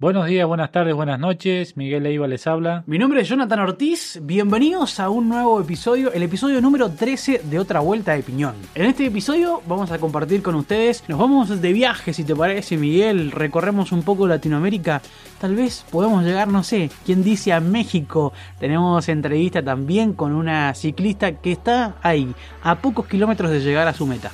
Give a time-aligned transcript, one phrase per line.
[0.00, 1.76] Buenos días, buenas tardes, buenas noches.
[1.76, 2.82] Miguel Leiva les habla.
[2.88, 4.18] Mi nombre es Jonathan Ortiz.
[4.24, 8.56] Bienvenidos a un nuevo episodio, el episodio número 13 de Otra Vuelta de Piñón.
[8.74, 12.76] En este episodio vamos a compartir con ustedes, nos vamos de viaje, si te parece,
[12.76, 13.30] Miguel.
[13.30, 15.00] Recorremos un poco Latinoamérica.
[15.40, 18.32] Tal vez podemos llegar, no sé, quién dice a México.
[18.58, 23.94] Tenemos entrevista también con una ciclista que está ahí, a pocos kilómetros de llegar a
[23.94, 24.32] su meta.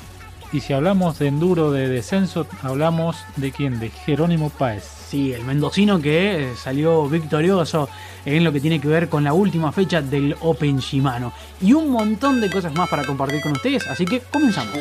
[0.52, 3.78] Y si hablamos de enduro de descenso, hablamos de quién?
[3.78, 4.82] De Jerónimo Páez.
[4.82, 7.88] Sí, el mendocino que salió victorioso
[8.24, 11.32] en lo que tiene que ver con la última fecha del Open Shimano.
[11.60, 14.76] Y un montón de cosas más para compartir con ustedes, así que comenzamos.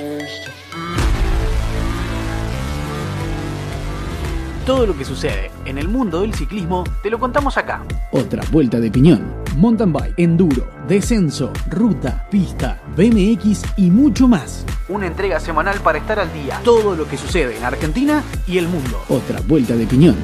[4.69, 7.83] Todo lo que sucede en el mundo del ciclismo te lo contamos acá.
[8.11, 9.33] Otra vuelta de piñón.
[9.57, 14.67] Mountain bike, enduro, descenso, ruta, pista, BMX y mucho más.
[14.87, 16.61] Una entrega semanal para estar al día.
[16.63, 19.01] Todo lo que sucede en Argentina y el mundo.
[19.09, 20.17] Otra vuelta de piñón.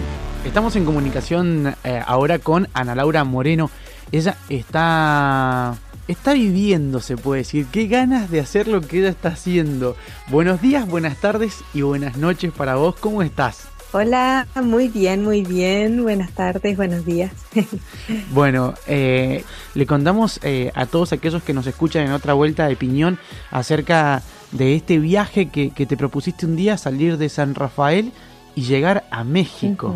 [0.46, 3.72] Estamos en comunicación eh, ahora con Ana Laura Moreno.
[4.12, 5.74] Ella está
[6.08, 7.66] está viviendo, se puede decir.
[7.72, 9.98] Qué ganas de hacer lo que ella está haciendo.
[10.28, 12.96] Buenos días, buenas tardes y buenas noches para vos.
[13.00, 13.70] ¿Cómo estás?
[13.98, 16.04] Hola, muy bien, muy bien.
[16.04, 17.32] Buenas tardes, buenos días.
[18.34, 22.76] bueno, eh, le contamos eh, a todos aquellos que nos escuchan en otra vuelta de
[22.76, 23.18] piñón
[23.52, 28.12] acerca de este viaje que, te propusiste un día, salir de San Rafael
[28.54, 29.96] y llegar a México.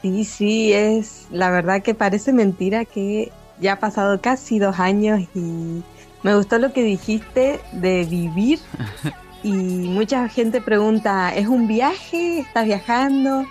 [0.00, 5.22] Sí, sí, es la verdad que parece mentira que ya ha pasado casi dos años
[5.34, 5.82] y
[6.22, 8.60] me gustó lo que dijiste de vivir
[9.42, 12.40] y mucha gente pregunta, ¿es un viaje?
[12.40, 13.46] ¿Estás viajando?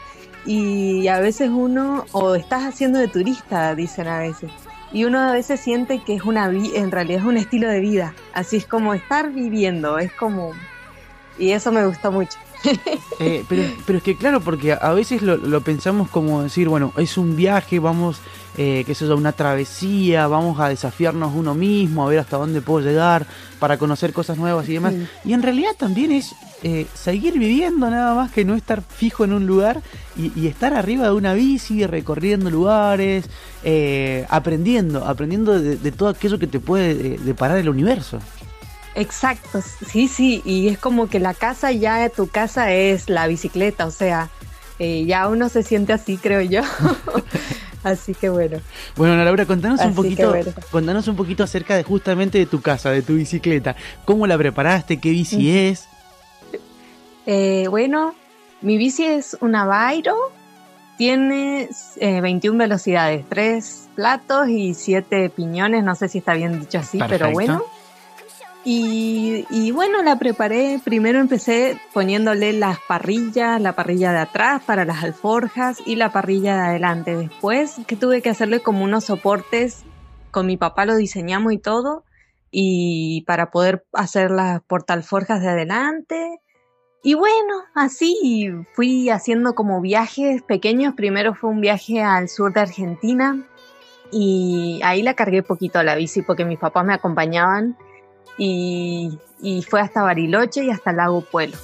[0.46, 4.52] Y a veces uno, o estás haciendo de turista, dicen a veces.
[4.92, 8.14] Y uno a veces siente que es una en realidad es un estilo de vida.
[8.34, 10.52] Así es como estar viviendo, es como...
[11.38, 12.38] Y eso me gustó mucho.
[13.20, 16.94] Eh, pero, pero es que claro, porque a veces lo, lo pensamos como decir, bueno,
[16.98, 18.22] es un viaje, vamos
[18.60, 22.84] eh, que es una travesía, vamos a desafiarnos uno mismo, a ver hasta dónde puedo
[22.84, 23.28] llegar,
[23.60, 24.96] para conocer cosas nuevas y demás.
[25.24, 29.34] Y en realidad también es eh, seguir viviendo nada más que no estar fijo en
[29.34, 29.84] un lugar
[30.16, 33.26] y, estar arriba de una bici, recorriendo lugares,
[33.64, 38.18] eh, aprendiendo, aprendiendo de, todo aquello que te puede deparar el universo.
[38.96, 43.86] Exacto, sí, sí, y es como que la casa ya, tu casa es la bicicleta,
[43.86, 44.32] o sea,
[44.80, 46.64] ya uno se siente así, creo yo.
[47.88, 48.60] Así que bueno.
[48.96, 50.34] Bueno, Ana Laura, contanos un poquito,
[50.72, 53.76] contanos un poquito acerca de justamente de tu casa, de tu bicicleta.
[54.06, 55.00] ¿Cómo la preparaste?
[55.00, 55.88] ¿Qué bici es?
[57.26, 58.14] Eh, bueno,
[58.62, 60.16] mi bici es una Vairo.
[60.98, 65.84] Tiene 21 eh, velocidades, 3 platos y 7 piñones.
[65.84, 67.64] No sé si está bien dicho así, pero bueno.
[68.70, 70.82] Y, bueno, la preparé.
[70.84, 76.56] Primero empecé poniéndole las parrillas, la parrilla de atrás para las alforjas y la parrilla
[76.56, 77.16] de adelante.
[77.16, 79.86] Después que tuve que hacerle como unos soportes,
[80.32, 82.04] con mi papá lo diseñamos y todo,
[82.52, 86.42] y para poder hacer las portalforjas de adelante.
[87.04, 90.94] Y bueno, así fui haciendo como viajes pequeños.
[90.94, 93.48] Primero fue un viaje al sur de Argentina
[94.12, 97.78] y ahí la cargué poquito a la bici porque mis papás me acompañaban
[98.38, 99.18] y,
[99.70, 101.58] fue hasta Bariloche y hasta Lago Puelo.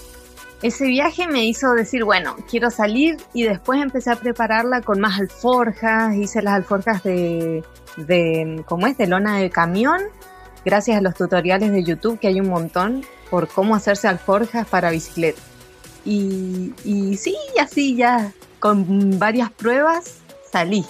[0.61, 5.19] Ese viaje me hizo decir, bueno, quiero salir y después empecé a prepararla con más
[5.19, 7.63] alforjas, hice las alforjas de,
[7.97, 8.97] de ¿cómo es?
[8.97, 9.99] De lona de camión,
[10.63, 14.89] gracias a los tutoriales de YouTube que hay un montón por cómo hacerse alforjas para
[14.89, 15.41] bicicleta.
[16.05, 20.19] Y, y sí, así ya, con varias pruebas
[20.49, 20.85] salí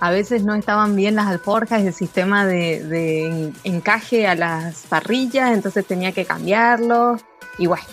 [0.00, 5.86] a veces no estaban bien las alforjas, el sistema de, encaje a las parrillas, entonces
[5.86, 7.18] tenía que cambiarlo
[7.58, 7.84] y bueno.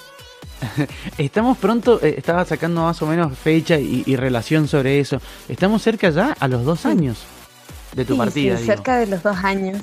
[1.17, 5.19] Estamos pronto, eh, estaba sacando más o menos fecha y, relación sobre eso.
[5.49, 7.23] Estamos cerca ya a los dos años
[7.93, 8.57] de tu partida.
[8.57, 9.81] Sí, cerca de los dos años.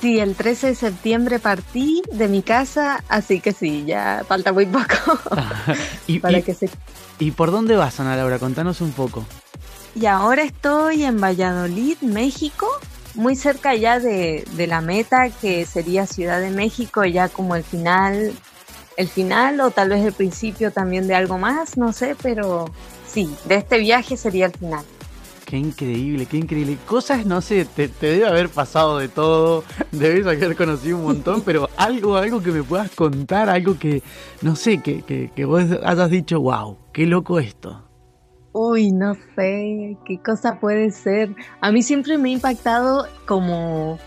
[0.00, 4.66] Sí, el 13 de septiembre partí de mi casa, así que sí, ya falta muy
[4.66, 5.18] poco
[6.06, 6.70] y, para que se...
[7.18, 8.38] ¿Y por dónde vas, Ana Laura?
[8.38, 9.24] Contanos un poco.
[9.94, 12.66] Y ahora estoy en Valladolid, México,
[13.14, 18.32] muy cerca ya de, la meta que sería Ciudad de México, ya como el final,
[18.96, 22.66] el final o tal vez el principio también de algo más, no sé, pero
[23.06, 24.84] sí, de este viaje sería el final.
[25.44, 26.76] Qué increíble, qué increíble.
[26.86, 31.70] Cosas, no sé, te, debe haber pasado de todo, debes haber conocido un montón, pero
[31.76, 34.02] algo, algo que me puedas contar, algo que,
[34.42, 37.87] no sé, que, que, que vos hayas dicho, wow, qué loco esto.
[38.52, 41.34] Uy, no sé, qué cosa puede ser.
[41.60, 43.98] A mí siempre me ha impactado como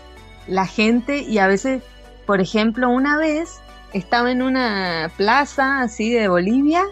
[0.48, 1.82] la gente y a veces,
[2.26, 3.60] por ejemplo, una vez
[3.92, 6.82] estaba en una plaza así de Bolivia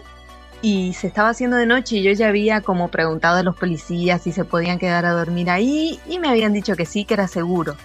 [0.61, 4.21] y se estaba haciendo de noche y yo ya había como preguntado a los policías
[4.21, 7.27] si se podían quedar a dormir ahí y me habían dicho que sí, que era
[7.27, 7.75] seguro.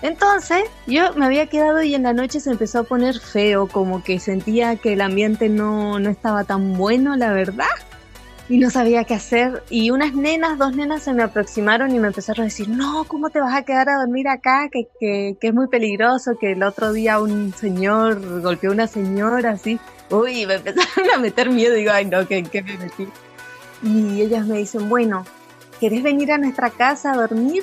[0.00, 4.02] Entonces yo me había quedado y en la noche se empezó a poner feo, como
[4.02, 7.66] que sentía que el ambiente no, no estaba tan bueno, la verdad
[8.50, 9.62] y no sabía qué hacer.
[9.70, 13.30] Y unas nenas, dos nenas se me aproximaron y me empezaron a decir, no, ¿cómo
[13.30, 14.68] te vas a quedar a dormir acá?
[14.72, 18.88] Que, que, que es muy peligroso, que el otro día un señor golpeó a una
[18.88, 19.78] señora así.
[20.10, 21.76] Uy, me empezaron a meter miedo.
[21.76, 23.06] Digo, ay, no, ¿qué, qué me metí?
[23.84, 25.24] Y ellas me dicen, bueno,
[25.78, 27.62] ¿querés venir a nuestra casa a dormir?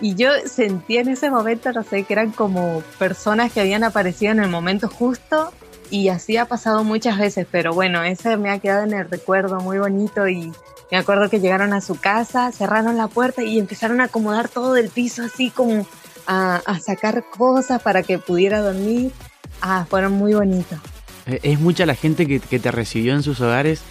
[0.00, 4.32] Y yo sentí en ese momento, no sé, que eran como personas que habían aparecido
[4.32, 5.52] en el momento justo
[5.90, 9.60] y así ha pasado muchas veces, pero bueno, ese me ha quedado en el recuerdo
[9.60, 10.52] muy bonito y
[10.90, 14.76] me acuerdo que llegaron a su casa, cerraron la puerta y empezaron a acomodar todo
[14.76, 15.86] el piso así como
[16.26, 19.12] a, sacar cosas para que pudiera dormir.
[19.60, 20.78] Ah, fueron muy bonitos.
[21.26, 23.82] Eh, ¿Es mucha la gente que, que te recibió en sus hogares?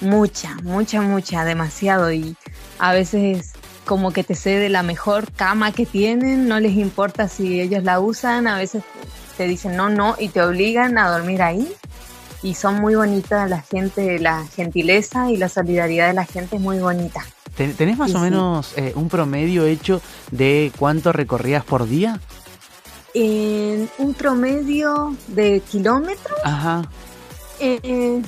[0.00, 2.36] Mucha, mucha, mucha, demasiado y
[2.78, 3.52] a veces
[3.84, 8.00] como que te cede la mejor cama que tienen, no les importa si ellos la
[8.00, 8.82] usan, a veces
[9.40, 11.66] te dicen no, no y te obligan a dormir ahí.
[12.42, 16.62] Y son muy bonitas la gente, la gentileza y la solidaridad de la gente es
[16.62, 17.24] muy bonita.
[17.56, 22.20] ¿Tenés más o menos eh, un promedio hecho de cuánto recorrías por día?
[23.14, 26.38] En un promedio de kilómetros.
[26.44, 26.82] Ajá.
[27.60, 28.20] Eh,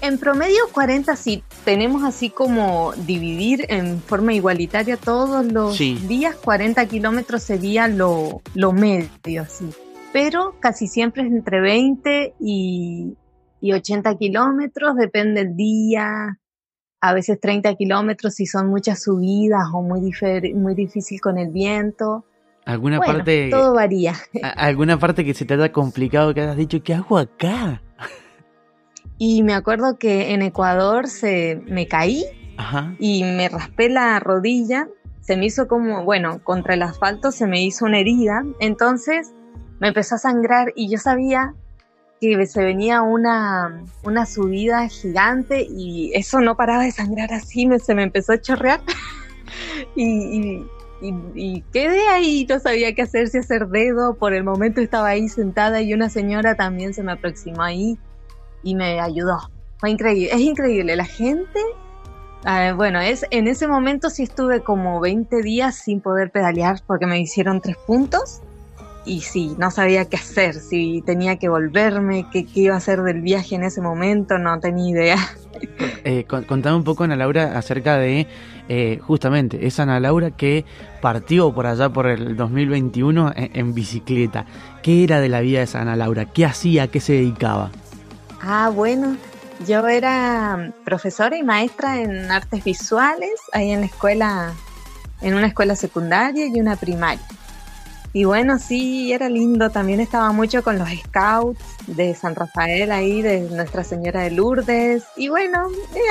[0.00, 1.42] en promedio 40 sí.
[1.66, 6.34] Tenemos así como dividir en forma igualitaria todos los días.
[6.36, 9.68] 40 kilómetros sería lo, lo medio, así
[10.16, 13.18] pero casi siempre es entre 20 y,
[13.62, 16.38] 80 kilómetros, depende del día,
[17.02, 20.10] a veces 30 kilómetros si son muchas subidas o muy,
[20.54, 22.24] muy difícil con el viento.
[22.64, 23.50] ¿Alguna parte?
[23.50, 24.14] Todo varía.
[24.56, 27.82] ¿Alguna parte que se te haya complicado que hayas dicho, ¿qué hago acá?
[29.18, 32.24] Y me acuerdo que en Ecuador se me caí
[32.98, 34.88] y me raspé la rodilla.
[35.20, 38.44] Se me hizo como, bueno, contra el asfalto se me hizo una herida.
[38.60, 39.32] Entonces
[39.80, 41.54] me empezó a sangrar y yo sabía
[42.20, 47.78] que se venía una, una subida gigante y eso no paraba de sangrar así, me,
[47.78, 48.80] se me empezó a chorrear.
[49.94, 50.64] Y,
[51.34, 55.28] y, quedé ahí, no sabía qué hacer, si hacer dedo, por el momento estaba ahí
[55.28, 57.98] sentada y una señora también se me aproximó ahí
[58.62, 59.38] y me ayudó.
[59.78, 61.60] Fue increíble, es increíble, la gente,
[62.44, 67.06] ah, bueno, es, en ese momento sí estuve como 20 días sin poder pedalear porque
[67.06, 68.42] me hicieron tres puntos
[69.06, 73.22] y sí, no sabía qué hacer, si tenía que volverme, qué, iba a hacer del
[73.22, 75.16] viaje en ese momento, no tenía idea.
[76.04, 78.26] Eh, contame un poco, Ana Laura, acerca de
[78.68, 80.64] eh, justamente esa Ana Laura que
[81.00, 84.44] partió por allá por el 2021 en, en, bicicleta.
[84.82, 86.26] ¿Qué era de la vida de esa Ana Laura?
[86.26, 86.84] ¿Qué hacía?
[86.84, 87.70] ¿A qué se dedicaba?
[88.42, 89.16] Ah, bueno,
[89.66, 94.52] yo era profesora y maestra en artes visuales, ahí en la escuela,
[95.22, 97.26] en una escuela secundaria y una primaria.
[98.16, 99.68] Y bueno, sí, era lindo.
[99.68, 105.04] También estaba mucho con los scouts de San Rafael ahí, de Nuestra Señora de Lourdes.
[105.18, 105.68] Y bueno,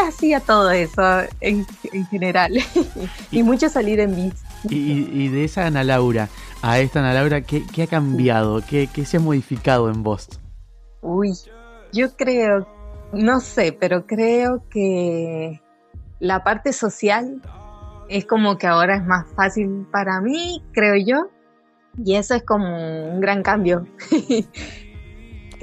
[0.08, 1.02] hacía todo eso
[1.42, 1.66] en,
[2.12, 2.60] general.
[3.32, 4.38] y, mucho salir en bici.
[4.70, 6.30] Y, de esa Ana Laura
[6.62, 8.62] a esta Ana Laura, ¿qué, ha cambiado?
[8.62, 10.28] ¿Qué, ¿Qué se ha modificado en vos?
[11.02, 11.32] Uy,
[11.92, 12.68] yo creo,
[13.14, 15.60] no sé, pero creo que
[16.20, 17.42] la parte social
[18.10, 21.32] es como que ahora es más fácil para mí, creo yo
[22.04, 24.46] y eso es como un gran cambio que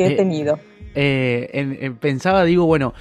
[0.07, 0.59] he eh, tenido.
[0.95, 2.95] Eh, pensaba, digo, bueno,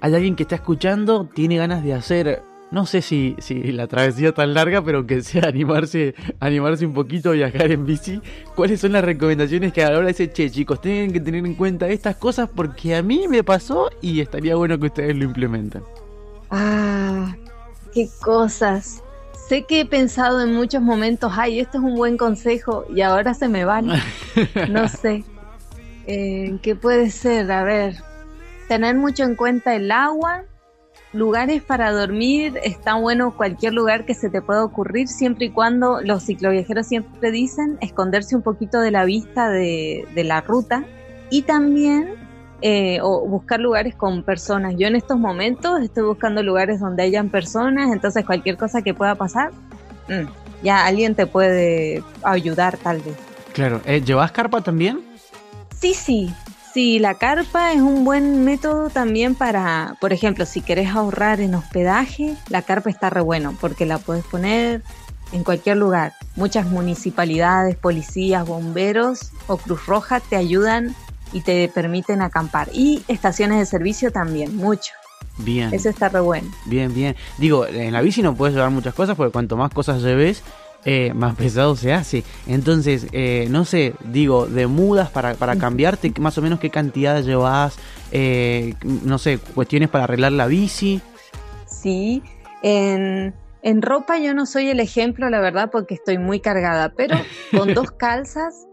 [0.00, 4.32] hay alguien que está escuchando, tiene ganas de hacer, no sé si, si la travesía
[4.32, 8.20] tan larga, pero que sea animarse, animarse un poquito a viajar en bici.
[8.54, 11.54] ¿Cuáles son las recomendaciones que a la hora dice, che, chicos, tienen que tener en
[11.54, 15.82] cuenta estas cosas porque a mí me pasó y estaría bueno que ustedes lo implementen?
[16.50, 17.36] Ah,
[17.92, 19.02] qué cosas
[19.50, 23.34] sé que he pensado en muchos momentos, ay, este es un buen consejo y ahora
[23.34, 23.88] se me van.
[24.70, 25.24] No sé.
[26.06, 27.50] Eh, ¿Qué puede ser?
[27.50, 27.96] A ver,
[28.68, 30.44] tener mucho en cuenta el agua,
[31.12, 36.00] lugares para dormir, está bueno cualquier lugar que se te pueda ocurrir, siempre y cuando
[36.00, 40.84] los cicloviajeros siempre dicen esconderse un poquito de la vista de, de la ruta.
[41.28, 42.19] Y también
[42.62, 44.74] eh, o buscar lugares con personas.
[44.76, 49.14] Yo en estos momentos estoy buscando lugares donde hayan personas, entonces cualquier cosa que pueda
[49.14, 49.50] pasar,
[50.08, 50.28] mm,
[50.62, 53.16] ya alguien te puede ayudar tal vez.
[53.52, 55.00] Claro, eh, ¿llevas carpa también?
[55.74, 56.32] Sí, sí,
[56.74, 61.54] sí, la carpa es un buen método también para, por ejemplo, si querés ahorrar en
[61.54, 64.82] hospedaje, la carpa está re bueno porque la puedes poner
[65.32, 66.12] en cualquier lugar.
[66.36, 70.94] Muchas municipalidades, policías, bomberos o Cruz Roja te ayudan
[71.32, 72.68] y te permiten acampar.
[72.72, 74.92] Y estaciones de servicio también, mucho.
[75.38, 75.72] Bien.
[75.72, 76.50] Eso está re bueno.
[76.66, 77.16] Bien, bien.
[77.38, 80.42] Digo, en la bici no puedes llevar muchas cosas porque cuanto más cosas lleves,
[80.84, 82.24] eh, más pesado se hace.
[82.46, 87.22] Entonces, eh, no sé, digo, de mudas para, para cambiarte, más o menos qué cantidad
[87.22, 87.78] llevas,
[88.12, 91.00] eh, no sé, cuestiones para arreglar la bici.
[91.66, 92.22] Sí,
[92.62, 97.16] en, en ropa yo no soy el ejemplo, la verdad, porque estoy muy cargada, pero
[97.56, 98.66] con dos calzas,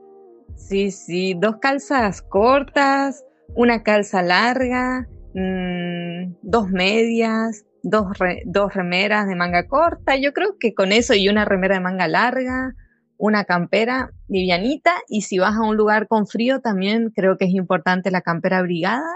[0.57, 3.23] sí, sí, dos calzas cortas,
[3.55, 8.07] una calza larga, mmm, dos medias, dos,
[8.45, 12.07] dos remeras de manga corta, yo creo que con eso y una remera de manga
[12.07, 12.73] larga,
[13.17, 17.51] una campera livianita y si vas a un lugar con frío también creo que es
[17.51, 19.09] importante la campera abrigada.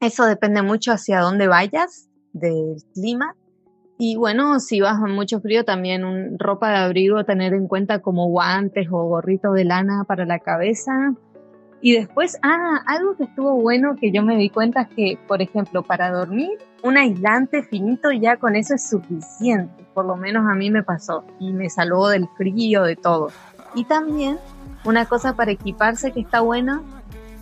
[0.00, 3.34] Eso depende mucho hacia dónde vayas del clima.
[3.98, 8.86] Y bueno, si vas mucho frío también ropa de abrigo tener en cuenta como guantes
[8.90, 11.14] o gorritos de lana para la cabeza.
[11.80, 15.42] Y después, ah, algo que estuvo bueno que yo me di cuenta es que, por
[15.42, 20.54] ejemplo, para dormir un aislante finito ya con eso es suficiente, por lo menos a
[20.54, 23.30] mí me pasó y me salvó del frío, de todo.
[23.74, 24.38] Y también
[24.84, 26.82] una cosa para equiparse que está buena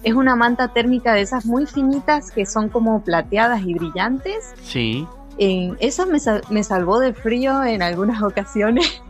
[0.03, 4.55] es una manta térmica de esas muy finitas que son como plateadas y brillantes.
[4.63, 5.07] Sí.
[5.39, 9.03] Eh, eso me, sal me salvó del frío en algunas ocasiones,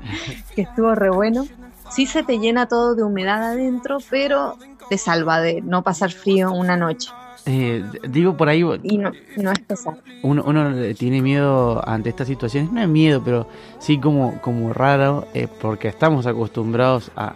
[0.55, 1.47] que estuvo re bueno.
[1.91, 4.57] Sí se te llena todo de humedad adentro, pero
[4.89, 7.11] te salva de no pasar frío una noche.
[7.49, 8.65] Eh, digo por ahí.
[8.83, 9.99] Y no, no es pesado.
[10.23, 12.73] Uno, uno, tiene miedo ante estas situaciones.
[12.73, 17.27] No es miedo, pero sí como, como raro, eh, porque estamos acostumbrados a,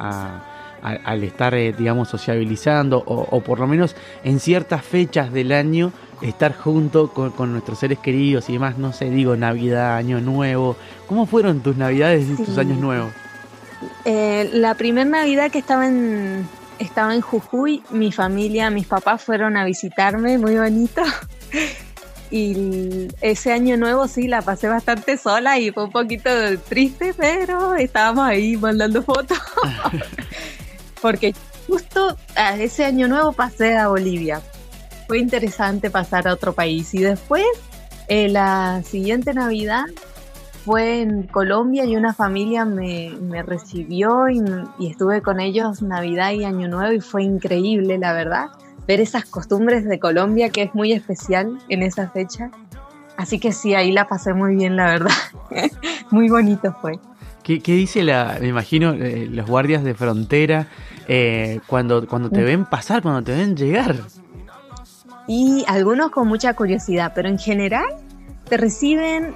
[0.83, 3.95] a, a al estar, eh, digamos, sociabilizando, o, o, por lo menos
[4.25, 5.93] en ciertas fechas del año,
[6.23, 8.79] estar junto con, con, nuestros seres queridos y demás.
[8.79, 10.77] No sé, digo, Navidad, Año Nuevo.
[11.07, 12.45] ¿Cómo fueron tus Navidades y sí.
[12.45, 13.13] tus años nuevos?
[14.05, 16.47] Eh, la primera Navidad que estaba en,
[16.79, 21.03] estaba en Jujuy, mi familia, mis papás fueron a visitarme, muy bonito.
[22.33, 26.31] Y ese año nuevo sí la pasé bastante sola y fue un poquito
[26.69, 29.37] triste, pero estábamos ahí mandando fotos.
[31.03, 31.35] Porque
[31.67, 34.41] justo a ese año nuevo pasé a Bolivia.
[35.11, 36.95] Fue interesante pasar a otro país.
[36.95, 37.45] Y después,
[38.07, 39.87] eh, la siguiente Navidad,
[40.65, 44.41] fue en Colombia y una familia me, me recibió y,
[44.79, 48.51] y, estuve con ellos Navidad y Año Nuevo y fue increíble, la verdad,
[48.87, 52.53] ver esas costumbres de Colombia que es muy especial en esa fecha.
[53.17, 55.15] Así que sí, ahí la pasé muy bien, la verdad.
[56.13, 57.01] muy bonito fue.
[57.43, 60.69] ¿Qué, ¿Qué, dice la, me imagino, eh, los guardias de frontera
[61.09, 63.97] eh, cuando, cuando te ven pasar, cuando te ven llegar?
[65.33, 67.85] Y algunos con mucha curiosidad, pero en general
[68.49, 69.33] te reciben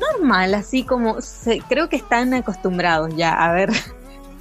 [0.00, 3.68] normal, así como se, creo que están acostumbrados ya a ver.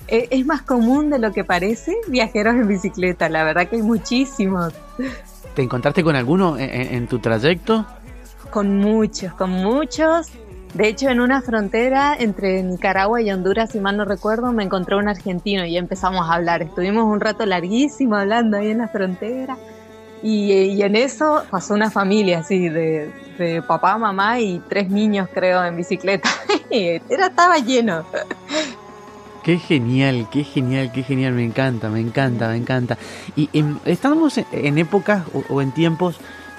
[0.07, 3.81] Es, es, más común de lo que parece viajeros en bicicleta, la verdad que hay
[3.81, 4.73] muchísimos.
[5.53, 7.85] ¿Te encontraste con alguno en, en tu trayecto?
[8.49, 10.31] Con muchos, con muchos.
[10.73, 14.95] De hecho, en una frontera entre Nicaragua y Honduras, si mal no recuerdo, me encontré
[14.95, 16.61] un argentino y empezamos a hablar.
[16.61, 19.57] Estuvimos un rato larguísimo hablando ahí en la frontera.
[20.23, 25.27] Y, y, en eso pasó una familia así de, de, papá, mamá y tres niños
[25.33, 26.29] creo en bicicleta.
[26.69, 28.05] Era, estaba lleno.
[29.43, 32.97] Qué genial, qué genial, qué genial, me encanta, me encanta, me encanta.
[33.35, 36.15] Y en, estamos en, épocas o, o, en tiempos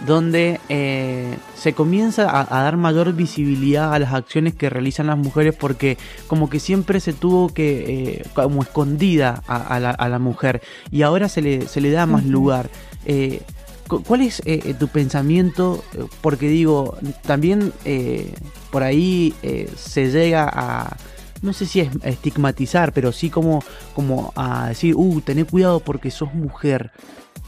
[0.07, 5.17] donde eh, se comienza a, a, dar mayor visibilidad a las acciones que realizan las
[5.17, 10.09] mujeres porque como que siempre se tuvo que, eh, como escondida a, a, la, a,
[10.11, 12.31] la, mujer y ahora se le, se le da más uh -huh.
[12.31, 12.71] lugar.
[13.05, 13.43] Eh,
[13.87, 15.85] ¿Cuál es eh, tu pensamiento?
[16.23, 16.97] Porque digo,
[17.27, 18.33] también eh,
[18.71, 20.97] por ahí eh, se llega a,
[21.43, 23.63] no sé si es estigmatizar, pero sí como,
[23.95, 26.91] como a decir, uh, tené cuidado porque sos mujer.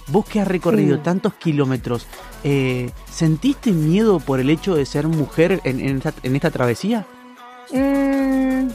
[0.08, 1.02] Vos que has recorrido sí.
[1.02, 2.06] tantos kilómetros,
[2.44, 7.06] eh, ¿sentiste miedo por el hecho de ser mujer en, en, esta, en esta, travesía?
[7.72, 8.68] Mm,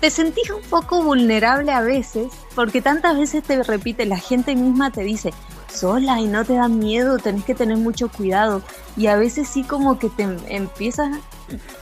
[0.00, 4.90] te sentís un poco vulnerable a veces, porque tantas veces te repite, la gente misma
[4.90, 5.32] te dice,
[5.72, 8.62] sola y no te da miedo, tenés que tener mucho cuidado.
[8.96, 11.18] Y a veces sí como que te empiezas,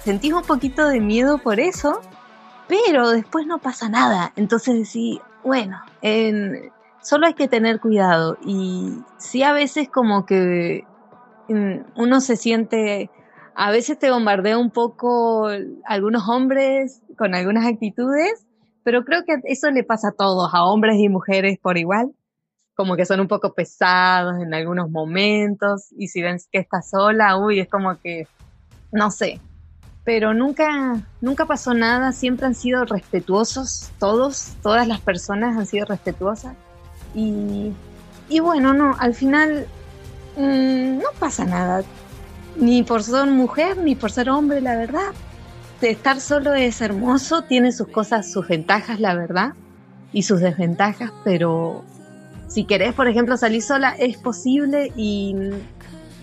[0.04, 2.00] sentís un poquito de miedo por eso,
[2.68, 4.32] pero después no pasa nada.
[4.36, 6.70] Entonces decís, bueno, en,
[7.02, 8.38] solo hay que tener cuidado.
[8.44, 10.84] Y sí a veces como que
[11.48, 13.10] mm, uno se siente,
[13.54, 15.48] a veces te bombardea un poco
[15.84, 18.46] algunos hombres con algunas actitudes,
[18.82, 22.12] pero creo que eso le pasa a todos, a hombres y mujeres por igual
[22.80, 27.36] como que son un poco pesados en algunos momentos y si ven que está sola,
[27.36, 28.26] uy, es como que,
[28.90, 29.38] no sé,
[30.02, 35.84] pero nunca, nunca pasó nada, siempre han sido respetuosos, todos, todas las personas han sido
[35.84, 36.56] respetuosas
[37.14, 37.74] y,
[38.30, 39.66] y bueno, no, al final
[40.38, 41.82] mmm, no pasa nada.
[42.56, 45.12] ni por ser mujer, ni por ser hombre, la verdad.
[45.82, 49.52] Estar solo es hermoso, tiene sus cosas, sus ventajas, la verdad,
[50.12, 51.84] y sus desventajas, pero
[52.50, 55.36] si querés, por ejemplo, salir sola, es posible y,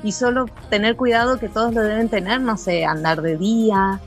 [0.03, 4.01] y solo tener cuidado que todos lo deben tener, no sé, andar de día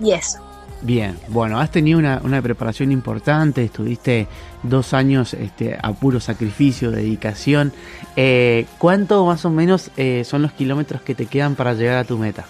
[0.00, 0.38] y eso.
[0.82, 4.26] Bien, bueno, has tenido una, preparación importante, estuviste
[4.62, 7.74] dos años este, a puro sacrificio, dedicación.
[8.16, 12.04] Eh, ¿Cuánto más o menos eh, son los kilómetros que te quedan para llegar a
[12.04, 12.46] tu meta?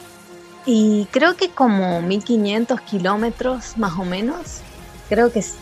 [0.64, 4.60] Y creo que como 1500 kilómetros más o menos,
[5.08, 5.58] creo que sí.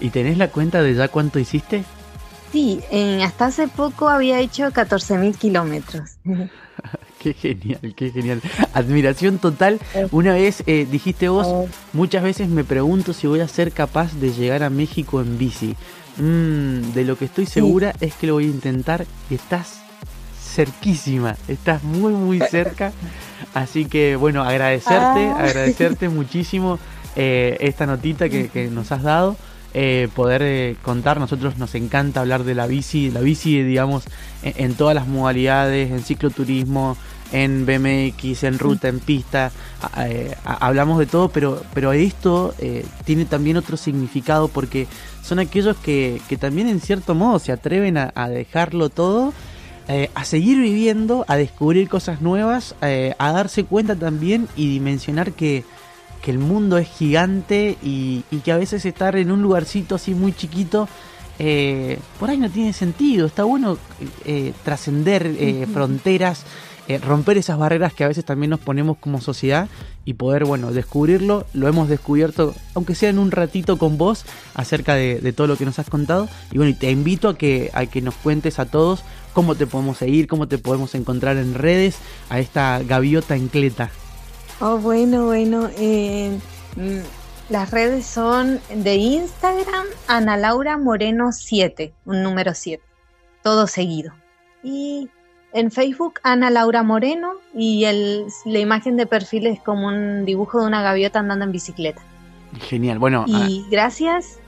[0.00, 1.84] ¿Y tenés la cuenta de ya cuánto hiciste?
[2.56, 2.80] Sí,
[3.22, 6.12] hasta hace poco había hecho 14.000 kilómetros.
[7.20, 8.40] qué genial, qué genial.
[8.72, 9.78] Admiración total.
[10.10, 14.32] Una vez eh, dijiste vos, muchas veces me pregunto si voy a ser capaz de
[14.32, 15.76] llegar a México en bici.
[16.16, 19.82] Mm, de lo que estoy segura es que lo voy a intentar y estás
[20.42, 22.90] cerquísima, estás muy muy cerca.
[23.52, 25.40] Así que bueno, agradecerte, ah.
[25.40, 26.78] agradecerte muchísimo
[27.16, 29.36] eh, esta notita que, nos has dado.
[29.78, 31.20] Eh, poder contar.
[31.20, 34.04] Nosotros nos encanta hablar de la bici, la bici, digamos,
[34.42, 36.96] en, todas las modalidades, en cicloturismo,
[37.30, 39.52] en BMX, en ruta, en pista,
[39.98, 44.86] eh, hablamos de todo, pero, pero esto eh, tiene también otro significado porque
[45.22, 49.34] son aquellos que, también en cierto modo se atreven a, dejarlo todo,
[49.88, 55.64] eh, a seguir viviendo, a descubrir cosas nuevas, a darse cuenta también y dimensionar que,
[56.26, 60.12] que el mundo es gigante y, y, que a veces estar en un lugarcito así
[60.12, 60.88] muy chiquito
[62.18, 63.26] por ahí no tiene sentido.
[63.26, 63.76] Está bueno
[64.64, 65.30] trascender
[65.70, 66.44] fronteras,
[66.88, 69.68] eh, romper esas barreras que a veces también nos ponemos como sociedad
[70.04, 71.44] y poder, bueno, descubrirlo.
[71.52, 75.64] Lo hemos descubierto, aunque sea en un ratito con vos, acerca de, todo lo que
[75.64, 76.28] nos has contado.
[76.52, 79.02] Y bueno, y te invito a que, a que nos cuentes a todos
[79.32, 81.96] cómo te podemos seguir, cómo te podemos encontrar en redes
[82.30, 83.90] a esta gaviota encleta.
[84.60, 85.68] Oh, bueno, bueno.
[85.76, 86.38] Eh,
[86.76, 92.82] mm, las redes son de Instagram, Ana Laura Moreno 7, un número 7,
[93.42, 94.12] todo seguido.
[94.62, 95.08] Y
[95.52, 100.60] en Facebook Ana Laura Moreno y el, la imagen de perfil es como un dibujo
[100.60, 102.02] de una gaviota andando en bicicleta.
[102.60, 103.24] Genial, bueno.
[103.26, 104.38] Y ah, gracias,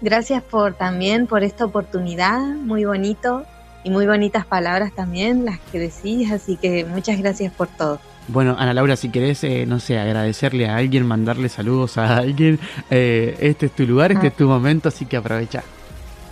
[0.00, 3.44] gracias por también por esta oportunidad, muy bonito
[3.84, 8.00] y muy bonitas palabras también las que decís, así que muchas gracias por todo.
[8.28, 12.58] Bueno, Ana Laura, si querés, eh, no sé, agradecerle a alguien, mandarle saludos a alguien,
[12.90, 15.62] eh, este es tu lugar, este es tu momento, así que aprovecha.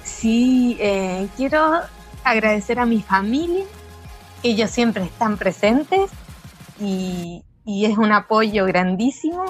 [0.02, 1.80] Sí, eh, quiero
[2.24, 3.64] agradecer a mi familia,
[4.42, 6.10] ellos siempre están presentes
[6.80, 9.44] y, es un apoyo grandísimo.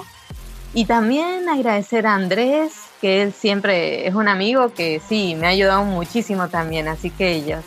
[0.73, 5.49] Y también agradecer a Andrés, que él siempre es un amigo que sí, me ha
[5.49, 7.63] ayudado muchísimo también, así que ellos.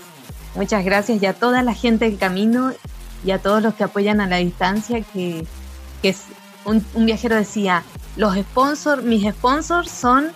[0.55, 2.73] Muchas gracias y a toda la gente del camino
[3.25, 5.47] y a todos los que apoyan a la distancia, que,
[6.03, 6.25] es
[6.65, 7.83] un, viajero decía,
[8.17, 10.29] los sponsors, mis sponsors son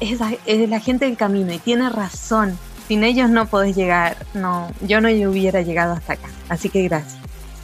[0.00, 0.20] es
[0.68, 2.58] la gente del camino y tiene razón
[2.88, 6.28] sin ellos no podés llegar, no, yo no hubiera llegado hasta acá.
[6.48, 7.16] Así que gracias.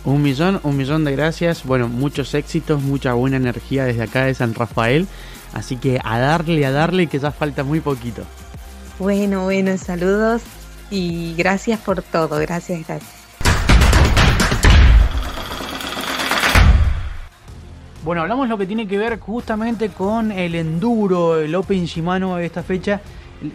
[0.05, 1.65] Un millón, un millón de gracias.
[1.65, 5.07] Bueno, muchos éxitos, mucha buena energía desde acá de San Rafael.
[5.55, 8.25] Así que a darle, a darle, que ya falta muy poquito.
[8.99, 10.43] Bueno, bueno, saludos
[10.91, 12.39] y gracias por todo.
[12.39, 13.22] Gracias, gracias.
[18.05, 22.47] Bueno, hablamos lo que tiene que ver justamente con el enduro, el Open Shimano de
[22.47, 23.01] esta fecha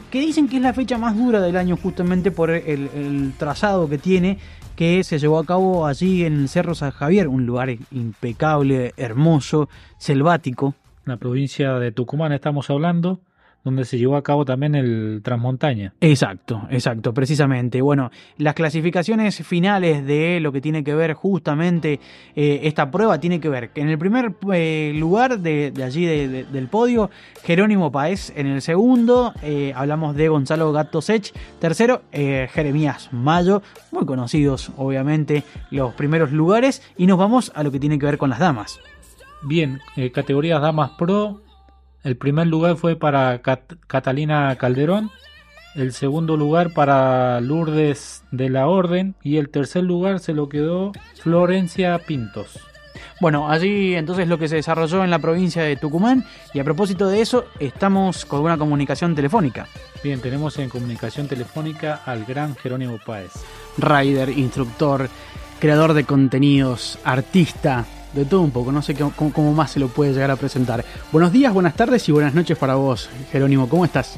[0.09, 3.97] que dicen que es la fecha más dura del año justamente por el, trazado que
[3.97, 4.37] tiene,
[4.75, 9.67] que se llevó a cabo allí en el Cerro San Javier, un lugar impecable, hermoso,
[9.97, 10.75] selvático.
[11.03, 13.19] La provincia de Tucumán estamos hablando,
[13.67, 15.93] donde se llevó a cabo también el Transmontaña.
[15.99, 17.81] Exacto, exacto, precisamente.
[17.81, 21.99] Bueno, las clasificaciones finales de lo que tiene que ver justamente
[22.35, 26.67] eh, esta prueba tiene que ver que en el primer eh, lugar de, allí del
[26.69, 27.09] podio,
[27.43, 34.05] Jerónimo Paez, en el segundo eh, hablamos de Gonzalo Gato Sech, tercero Jeremías Mayo, muy
[34.05, 38.29] conocidos obviamente los primeros lugares y nos vamos a lo que tiene que ver con
[38.29, 38.79] las damas.
[39.43, 39.81] Bien,
[40.13, 41.41] categorías damas pro,
[42.07, 45.11] el primer lugar fue para Catalina Calderón,
[45.75, 50.93] el segundo lugar para Lourdes de la Orden y el tercer lugar se lo quedó
[51.21, 52.59] Florencia Pintos.
[53.19, 57.09] Bueno, allí entonces lo que se desarrolló en la provincia de Tucumán y a propósito
[57.09, 59.67] de eso estamos con una comunicación telefónica.
[60.01, 63.33] Bien, tenemos en comunicación telefónica al gran Jerónimo Páez.
[63.77, 65.09] Rider, instructor,
[65.59, 70.13] creador de contenidos, artista, de todo un poco, no sé cómo, más se lo puede
[70.13, 70.83] llegar a presentar.
[71.11, 74.17] Buenos días, buenas tardes y buenas noches para vos, Jerónimo, ¿cómo estás?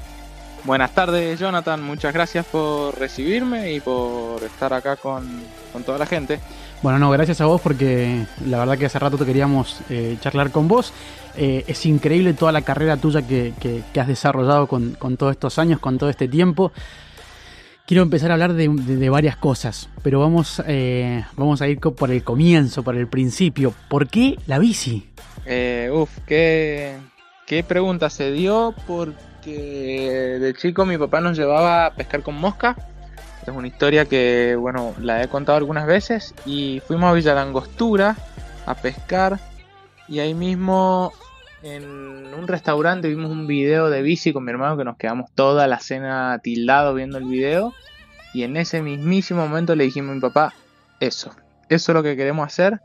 [0.63, 5.25] Buenas tardes, Jonathan, muchas gracias por recibirme y por estar acá con,
[5.85, 6.39] toda la gente.
[6.81, 10.51] Bueno, no, gracias a vos porque la verdad que hace rato te queríamos eh, charlar
[10.51, 10.93] con vos.
[11.35, 13.53] Eh, es increíble toda la carrera tuya que,
[13.97, 16.71] has desarrollado con, todos estos años, con todo este tiempo.
[17.89, 22.23] Quiero empezar a hablar de, varias cosas, pero vamos, eh, vamos a ir por el
[22.23, 23.73] comienzo, por el principio.
[23.87, 25.09] ¿Por qué la bici?
[25.91, 26.97] uf, qué,
[27.47, 32.75] qué pregunta se dio porque de chico mi papá nos llevaba a pescar con mosca
[33.47, 38.15] es una historia que, bueno, la he contado algunas veces y fuimos a Villa Langostura
[38.67, 39.39] a pescar
[40.07, 41.11] y ahí mismo
[41.63, 45.67] en un restaurante vimos un video de bici con mi hermano que nos quedamos toda
[45.67, 47.73] la cena tildado viendo el video.
[48.33, 50.53] Y en ese mismísimo momento le dijimos a mi papá,
[50.99, 51.31] eso,
[51.67, 52.79] eso es lo que queremos hacer,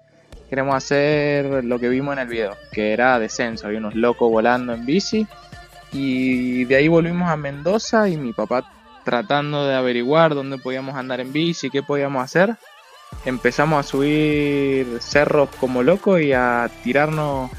[0.49, 4.73] queremos hacer lo que vimos en el video, que era descenso, había unos locos volando
[4.73, 5.27] en bici.
[5.93, 8.69] Y de ahí volvimos a Mendoza y mi papá
[9.05, 12.57] tratando de averiguar dónde podíamos andar en bici, qué podíamos hacer.
[13.25, 17.51] Empezamos a subir cerros como locos y a tirarnos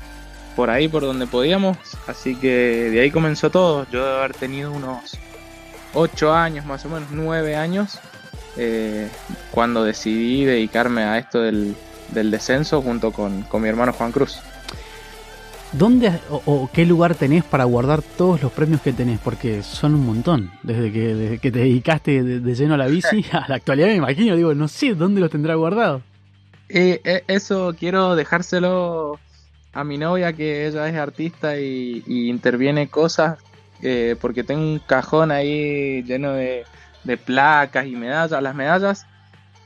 [0.55, 1.77] por ahí por donde podíamos.
[2.07, 3.85] Así que de ahí comenzó todo.
[3.91, 5.17] Yo de haber tenido unos
[5.93, 7.99] 8 años, más o menos 9 años,
[8.57, 9.09] eh,
[9.51, 11.75] cuando decidí dedicarme a esto del,
[12.11, 14.39] descenso junto con, con mi hermano Juan Cruz.
[15.77, 19.19] ¿Dónde o, qué lugar tenés para guardar todos los premios que tenés?
[19.19, 20.51] Porque son un montón.
[20.63, 24.37] Desde que, que te dedicaste de, lleno a la bici a la actualidad, me imagino.
[24.37, 26.01] Digo, no sé dónde los tendrá guardado.
[26.69, 29.19] Eh, eso quiero dejárselo
[29.75, 33.38] a mi novia, que ella es artista y, interviene cosas.
[33.81, 36.63] Eh, porque tengo un cajón ahí lleno de,
[37.03, 38.41] de placas y medallas.
[38.41, 39.05] Las medallas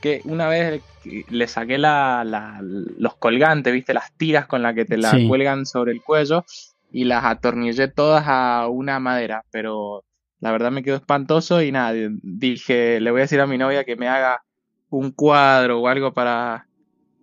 [0.00, 0.82] que una vez
[1.28, 5.92] le saqué la, los colgantes, viste, las tiras con las que te la cuelgan sobre
[5.92, 6.44] el cuello
[6.90, 10.04] y las atornillé todas a una madera, pero
[10.40, 13.84] la verdad me quedó espantoso y nada, dije, le voy a decir a mi novia
[13.84, 14.42] que me haga
[14.88, 16.66] un cuadro o algo para,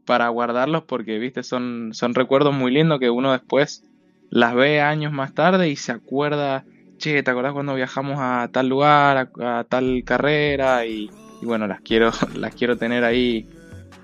[0.08, 3.84] para guardarlos porque, viste, son, son recuerdos muy lindos que uno después
[4.32, 6.64] las ve años más tarde y se acuerda,
[6.98, 10.86] che, ¿te acordás cuando viajamos a tal lugar, a tal carrera?
[10.86, 11.12] Y,
[11.44, 13.46] bueno, las quiero, las quiero tener ahí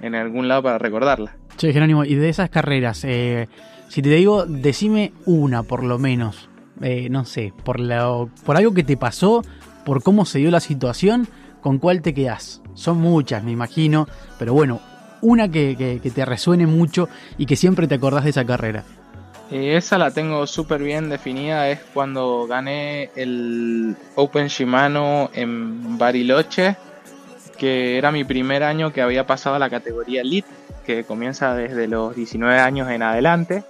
[0.01, 1.35] en algún lado para recordarlas.
[1.55, 3.47] Che, Jerónimo, y de esas carreras, eh,
[3.87, 6.49] si te digo, decime una por lo menos,
[6.81, 9.41] eh, no sé, por, la, por algo que te pasó,
[9.85, 11.29] por cómo se dio la situación,
[11.61, 12.61] ¿con cuál te quedás?
[12.73, 14.81] Son muchas, me imagino, pero bueno,
[15.23, 18.83] una que, te resuene mucho y que siempre te acordás de esa carrera.
[19.49, 26.77] Eh, esa la tengo súper bien definida, es cuando gané el Open Shimano en Bariloche
[27.63, 30.49] que era mi primer año que había pasado a la categoría Elite,
[30.85, 33.63] que comienza desde los 19 años en adelante.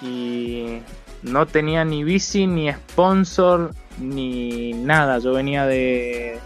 [0.00, 0.78] Y
[1.22, 5.18] no tenía ni bici, ni sponsor, ni nada.
[5.18, 6.38] Yo venía de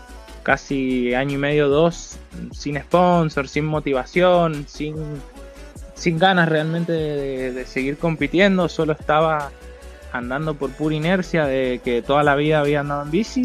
[0.48, 2.18] casi año y medio, dos,
[2.52, 4.94] sin sponsor, sin motivación, sin,
[5.92, 8.66] sin ganas realmente de, seguir compitiendo.
[8.70, 9.50] Solo estaba
[10.10, 13.44] andando por pura inercia de que toda la vida había andado en bici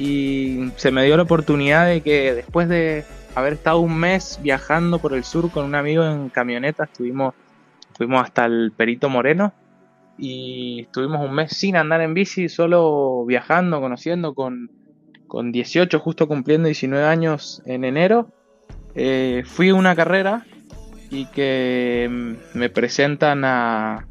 [0.00, 3.04] y se me dio la oportunidad de que después de
[3.36, 7.34] haber estado un mes viajando por el sur con un amigo en camioneta, estuvimos,
[7.96, 9.52] fuimos hasta el Perito Moreno
[10.18, 14.70] y estuvimos un mes sin andar en bici, solo viajando, conociendo con,
[15.26, 18.30] con 18, justo cumpliendo 19 años en enero.
[18.94, 20.46] Eh, fui a una carrera
[21.10, 24.06] y que mm, me presentan a,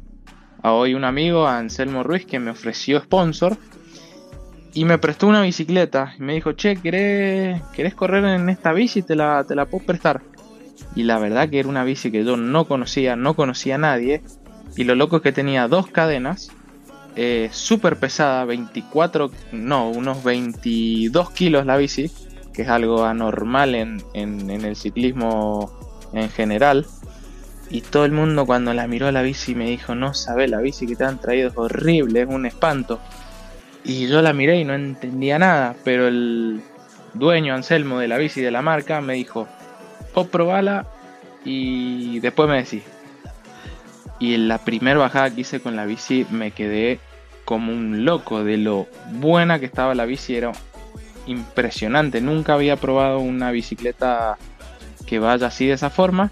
[0.62, 3.56] a hoy un amigo, a Anselmo Ruiz, que me ofreció sponsor
[4.76, 6.14] y me prestó una bicicleta.
[6.18, 9.00] Y me dijo, che, ¿querés, ¿querés correr en esta bici?
[9.02, 10.20] Te la, te la puedo prestar.
[10.94, 14.22] Y la verdad que era una bici que yo no conocía, no conocía a nadie.
[14.76, 16.50] Y lo loco es que tenía dos cadenas,
[17.16, 22.10] eh, súper pesada, 24, no, unos 22 kilos la bici,
[22.52, 25.72] que es algo anormal en, en, el ciclismo
[26.12, 26.86] en general.
[27.70, 30.86] Y todo el mundo cuando la miró la bici me dijo, no sabe, la bici
[30.86, 33.00] que te han traído es horrible, es un espanto.
[33.82, 36.60] Y yo la miré y no entendía nada, pero el
[37.14, 39.48] dueño Anselmo de la bici de la marca me dijo,
[40.14, 40.86] vos probala
[41.46, 42.82] y después me decís.
[44.18, 46.98] Y en la primera bajada que hice con la bici me quedé
[47.44, 50.52] como un loco de lo buena que estaba la bici, era
[51.26, 54.36] impresionante, nunca había probado una bicicleta
[55.06, 56.30] que vaya así de esa forma.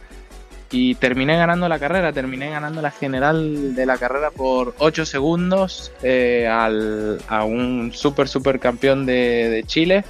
[0.71, 5.93] Y terminé ganando la carrera, terminé ganando la general de la carrera por 8 segundos
[6.03, 10.05] eh, a un super super campeón de, de, Chile.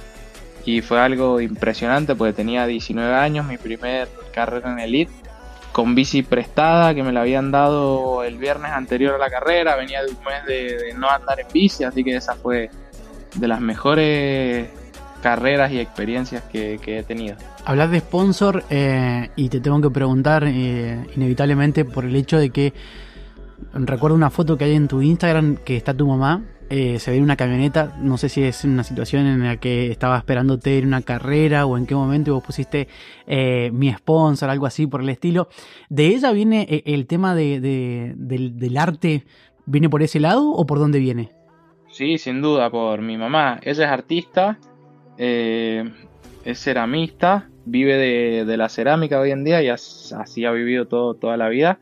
[0.65, 5.11] Y fue algo impresionante porque tenía 19 años, mi primer carrera en Elite
[5.75, 10.01] con bici prestada que me la habían dado el viernes anterior a la carrera, venía
[10.05, 12.69] de un mes de, no andar en bici, así que esa fue
[13.35, 14.69] de las mejores
[15.21, 17.35] carreras y experiencias que, he tenido.
[17.65, 22.51] Hablas de sponsor eh, y te tengo que preguntar eh, inevitablemente por el hecho de
[22.51, 22.73] que
[23.73, 27.21] recuerdo una foto que hay en tu Instagram que está tu mamá eh, se ve
[27.21, 31.01] una camioneta, no sé si es una situación en la que estaba esperándote en una
[31.01, 32.87] carrera o en qué momento vos pusiste
[33.27, 35.47] eh, mi sponsor, algo así por el estilo.
[35.89, 37.59] ¿De ella viene eh, el tema de,
[38.15, 39.25] del, arte?
[39.65, 41.31] ¿Viene por ese lado o por dónde viene?
[41.91, 43.59] Sí, sin duda, por mi mamá.
[43.61, 44.59] Ella es artista,
[45.17, 51.37] es ceramista, vive de, la cerámica hoy en día y así ha vivido todo, toda
[51.37, 51.79] la vida.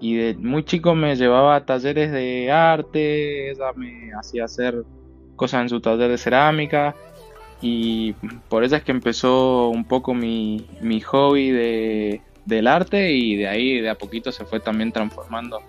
[0.00, 4.82] Y de muy chico me llevaba a talleres de arte, ella me hacía hacer
[5.36, 6.94] cosas en su taller de cerámica.
[7.60, 8.14] Y
[8.48, 10.66] por eso es que empezó un poco mi,
[11.04, 15.60] hobby de, del arte y de ahí de a poquito se fue también transformando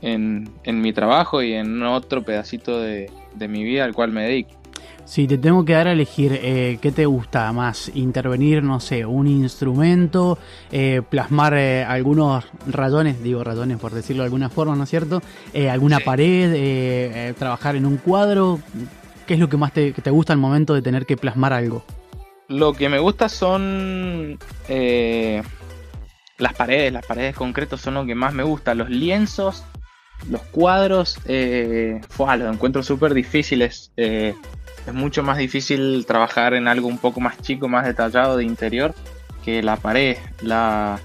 [0.00, 4.61] en, mi trabajo y en otro pedacito de, de mi vida al cual me dedico.
[5.04, 7.90] Si te tengo que dar a elegir, eh, ¿qué te gusta más?
[7.94, 10.38] ¿Intervenir, no sé, un instrumento?
[10.70, 13.22] Eh, ¿Plasmar eh, algunos rayones?
[13.22, 15.20] Digo rayones por decirlo de alguna forma, ¿no es cierto?
[15.70, 17.34] ¿Alguna pared?
[17.34, 18.60] ¿Trabajar en un cuadro?
[19.26, 21.84] ¿Qué es lo que más te, te, gusta al momento de tener que plasmar algo?
[22.48, 24.38] Lo que me gusta son
[26.38, 28.74] las paredes, las paredes concretas son lo que más me gusta.
[28.74, 29.64] Los lienzos,
[30.30, 33.92] los cuadros, eh, los encuentro súper difíciles
[34.86, 38.94] es mucho más difícil trabajar en algo un poco más chico, más detallado de interior
[39.44, 41.00] que la pared, la,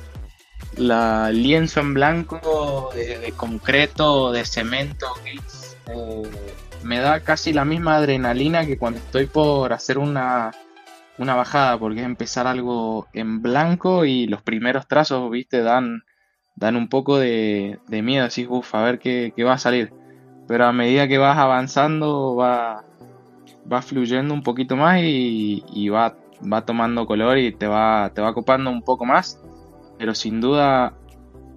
[0.77, 5.07] la lienzo en blanco de, concreto, de cemento,
[5.87, 6.23] eh,
[6.83, 10.51] me da casi la misma adrenalina que cuando estoy por hacer una,
[11.17, 16.03] una bajada, porque es empezar algo en blanco y los primeros trazos, viste, dan,
[16.55, 19.91] dan un poco de, de miedo, así, uff, a ver qué, qué va a salir.
[20.47, 22.85] Pero a medida que vas avanzando, va,
[23.71, 26.15] va fluyendo un poquito más y, va,
[26.51, 29.39] va tomando color y te va, te va copando un poco más.
[29.97, 30.93] Pero sin duda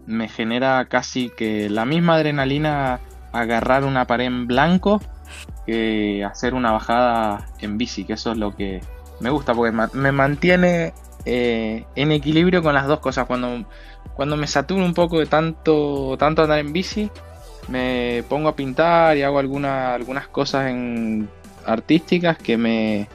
[0.07, 3.01] me genera casi que la misma adrenalina
[3.33, 5.01] agarrar una pared en blanco
[5.67, 8.81] que hacer una bajada en bici, que eso es lo que
[9.21, 10.93] me gusta, porque me mantiene
[11.25, 13.27] eh, en equilibrio con las dos cosas.
[13.27, 13.65] Cuando,
[14.15, 17.11] cuando me saturo un poco de tanto, tanto andar en bici,
[17.69, 21.29] me pongo a pintar y hago alguna, algunas cosas en
[21.71, 23.09] artísticas que me,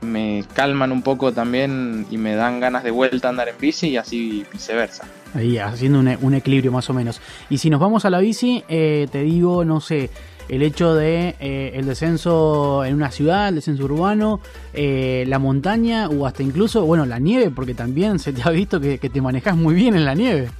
[0.00, 3.88] me calman un poco también y me dan ganas de vuelta a andar en bici
[3.88, 5.04] y así viceversa.
[5.34, 7.20] Ahí, haciendo un, equilibrio más o menos.
[7.48, 10.10] Y si nos vamos a la bici, eh, te digo, no sé,
[10.48, 14.40] el hecho de eh, el descenso en una ciudad, el descenso urbano,
[14.72, 18.80] eh, la montaña o hasta incluso, bueno, la nieve, porque también se te ha visto
[18.80, 20.50] que, te manejas muy bien en la nieve.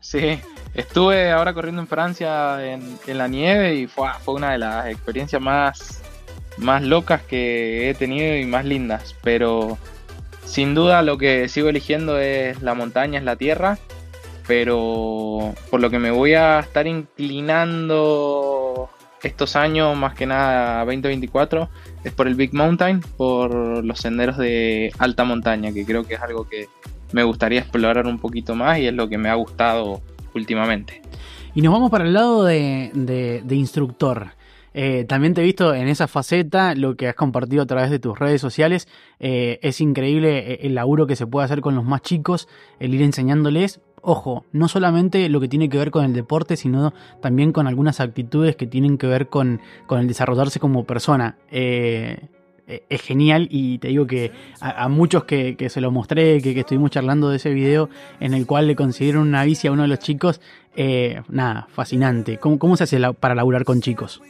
[0.00, 0.38] Sí,
[0.74, 5.40] estuve ahora corriendo en Francia en, la nieve y fue, fue una de las experiencias
[5.40, 6.03] más
[6.56, 9.14] más locas que he tenido y más lindas.
[9.22, 9.78] Pero
[10.44, 13.78] sin duda lo que sigo eligiendo es la montaña, es la tierra.
[14.46, 18.90] Pero por lo que me voy a estar inclinando
[19.22, 21.70] estos años, más que nada 2024,
[22.04, 26.20] es por el Big Mountain, por los senderos de alta montaña, que creo que es
[26.20, 26.68] algo que
[27.12, 30.02] me gustaría explorar un poquito más y es lo que me ha gustado
[30.34, 31.00] últimamente.
[31.54, 34.32] Y nos vamos para el lado de, de instructor.
[34.74, 38.00] Eh, también te he visto en esa faceta, lo que has compartido a través de
[38.00, 38.88] tus redes sociales.
[39.20, 42.48] Eh, es increíble eh, el laburo que se puede hacer con los más chicos,
[42.80, 43.80] el ir enseñándoles.
[44.02, 48.00] Ojo, no solamente lo que tiene que ver con el deporte, sino también con algunas
[48.00, 51.38] actitudes que tienen que ver con, el desarrollarse como persona.
[51.50, 57.30] es genial y te digo que a, muchos que, se lo mostré, que, estuvimos charlando
[57.30, 57.88] de ese video
[58.20, 60.42] en el cual le consiguieron una bici a uno de los chicos,
[61.30, 62.36] nada, fascinante.
[62.36, 64.20] ¿Cómo, cómo se hace para laburar con chicos?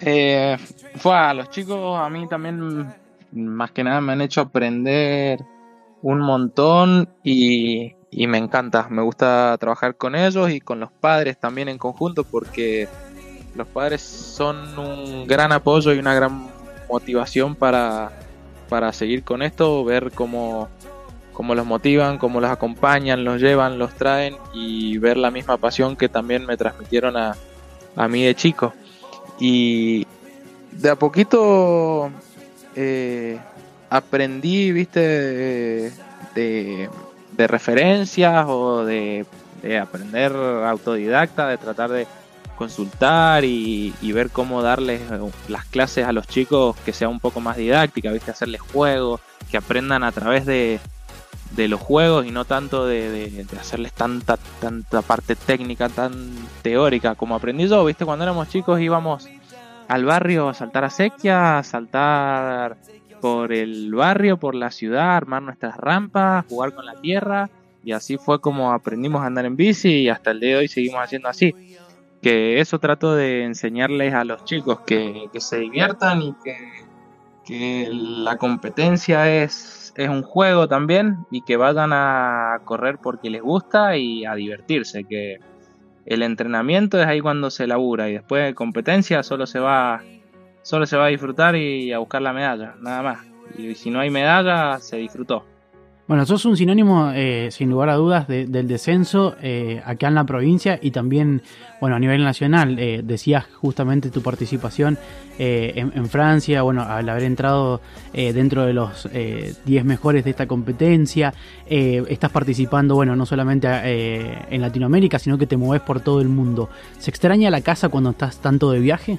[0.00, 0.56] Eh,
[0.96, 2.90] fue a los chicos a mí también
[3.32, 5.40] más que nada me han hecho aprender
[6.02, 11.68] un montón y, me encanta, me gusta trabajar con ellos y con los padres también
[11.68, 12.88] en conjunto porque
[13.54, 16.48] los padres son un gran apoyo y una gran
[16.88, 18.10] motivación para,
[18.68, 20.68] para seguir con esto, ver cómo,
[21.32, 25.96] cómo los motivan, cómo los acompañan, los llevan, los traen y ver la misma pasión
[25.96, 27.36] que también me transmitieron a,
[27.96, 28.72] a mí de chico.
[29.40, 30.06] Y
[30.70, 32.10] de a poquito
[32.76, 33.38] eh,
[33.88, 35.92] aprendí, viste,
[36.34, 36.88] de,
[37.36, 39.26] referencias o de,
[39.80, 42.06] aprender autodidacta, de tratar de
[42.56, 45.00] consultar y, ver cómo darles
[45.48, 49.56] las clases a los chicos que sea un poco más didáctica, viste, hacerles juegos, que
[49.56, 50.78] aprendan a través de,
[51.50, 56.32] de los juegos y no tanto de, hacerles tanta, tanta parte técnica, tan
[56.62, 59.28] teórica como aprendí yo, viste, cuando éramos chicos íbamos
[59.88, 62.76] al barrio a saltar a sequia, a saltar
[63.20, 67.50] por el barrio, por la ciudad, armar nuestras rampas, jugar con la tierra
[67.84, 70.68] y así fue como aprendimos a andar en bici y hasta el día de hoy
[70.68, 71.54] seguimos haciendo así.
[72.22, 76.56] Que eso trato de enseñarles a los chicos, que, se diviertan y que,
[77.46, 83.42] que la competencia es, es un juego también y que vayan a correr porque les
[83.42, 85.40] gusta y a divertirse, que
[86.06, 90.02] el entrenamiento es ahí cuando se labura y después de competencia solo se va
[90.62, 93.26] solo se va a disfrutar y a buscar la medalla, nada más.
[93.58, 95.44] Y si no hay medalla, se disfrutó.
[96.10, 100.24] Bueno, sos un sinónimo, eh, sin lugar a dudas, del descenso eh, acá en la
[100.24, 101.40] provincia y también,
[101.80, 102.80] bueno, a nivel nacional.
[102.80, 104.98] Eh, decías justamente tu participación
[105.38, 107.80] en, Francia, bueno, al haber entrado
[108.12, 111.32] dentro de los 10 mejores de esta competencia.
[111.68, 113.68] estás participando, bueno, no solamente
[114.52, 116.70] en Latinoamérica, sino que te mueves por todo el mundo.
[116.98, 119.18] ¿Se extraña la casa cuando estás tanto de viaje?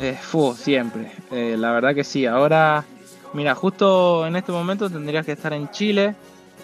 [0.00, 0.16] Eh,
[0.56, 1.12] siempre.
[1.30, 2.24] la verdad que sí.
[2.24, 2.86] Ahora
[3.34, 6.14] Mira, justo en este momento tendrías que estar en Chile,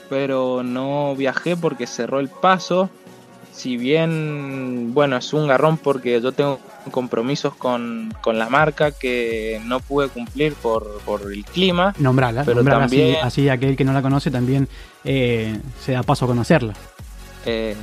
[0.09, 2.89] pero no viajé porque cerró el paso.
[3.53, 6.61] Si bien, bueno, es un garrón porque yo tengo
[6.93, 11.93] compromisos con, la marca que no pude cumplir por, el clima.
[11.99, 14.69] Nombrala, pero también, así, aquel que no la conoce también
[15.05, 16.75] eh, se da paso a conocerla.
[17.45, 17.75] Eh,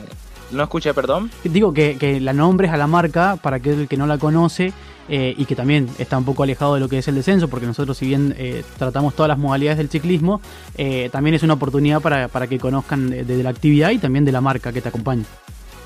[0.51, 1.29] no escuché, perdón.
[1.43, 4.71] Digo que, que la nombres a la marca para aquel que no la conoce
[5.09, 7.65] eh, y que también está un poco alejado de lo que es el descenso, porque
[7.65, 10.41] nosotros si bien eh, tratamos todas las modalidades del ciclismo,
[10.77, 14.41] eh, también es una oportunidad para, que conozcan de, la actividad y también de la
[14.41, 15.23] marca que te acompaña.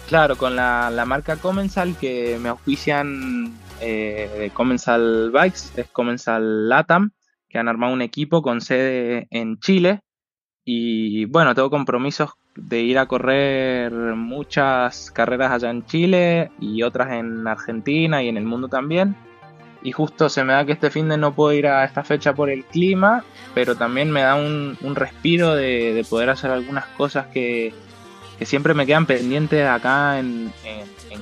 [0.08, 7.12] Claro, con la, marca Comensal que me auspician de Comensal Bikes, es Comensal Latam,
[7.50, 10.02] que han armado un equipo con sede en Chile.
[10.64, 17.12] Y bueno, tengo compromisos de ir a correr muchas carreras allá en Chile y otras
[17.14, 19.16] en Argentina y en el mundo también.
[19.84, 22.34] Y justo se me da que este fin de no puedo ir a esta fecha
[22.34, 23.24] por el clima,
[23.56, 27.74] pero también me da un, respiro de, poder hacer algunas cosas que,
[28.44, 30.52] siempre me quedan pendientes acá en,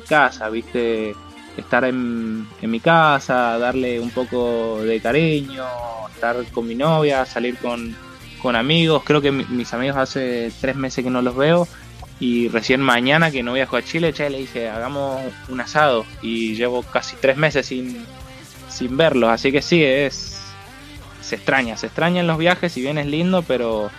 [0.08, 1.14] casa, ¿viste?
[1.58, 5.66] Estar en, en mi casa, darle un poco de cariño,
[6.14, 7.96] estar con mi novia, salir con,
[8.40, 9.04] con amigos.
[9.06, 11.68] Creo que mis amigos hace tres meses que no los veo.
[12.20, 16.06] Y recién mañana que no viajo a Chile, ya le dije, hagamos un asado.
[16.22, 18.06] Y llevo casi tres meses sin,
[18.70, 19.30] sin verlos.
[19.30, 20.38] Así que sí, es.
[21.22, 23.92] Se extraña, se extrañan los viajes, si bien es lindo, pero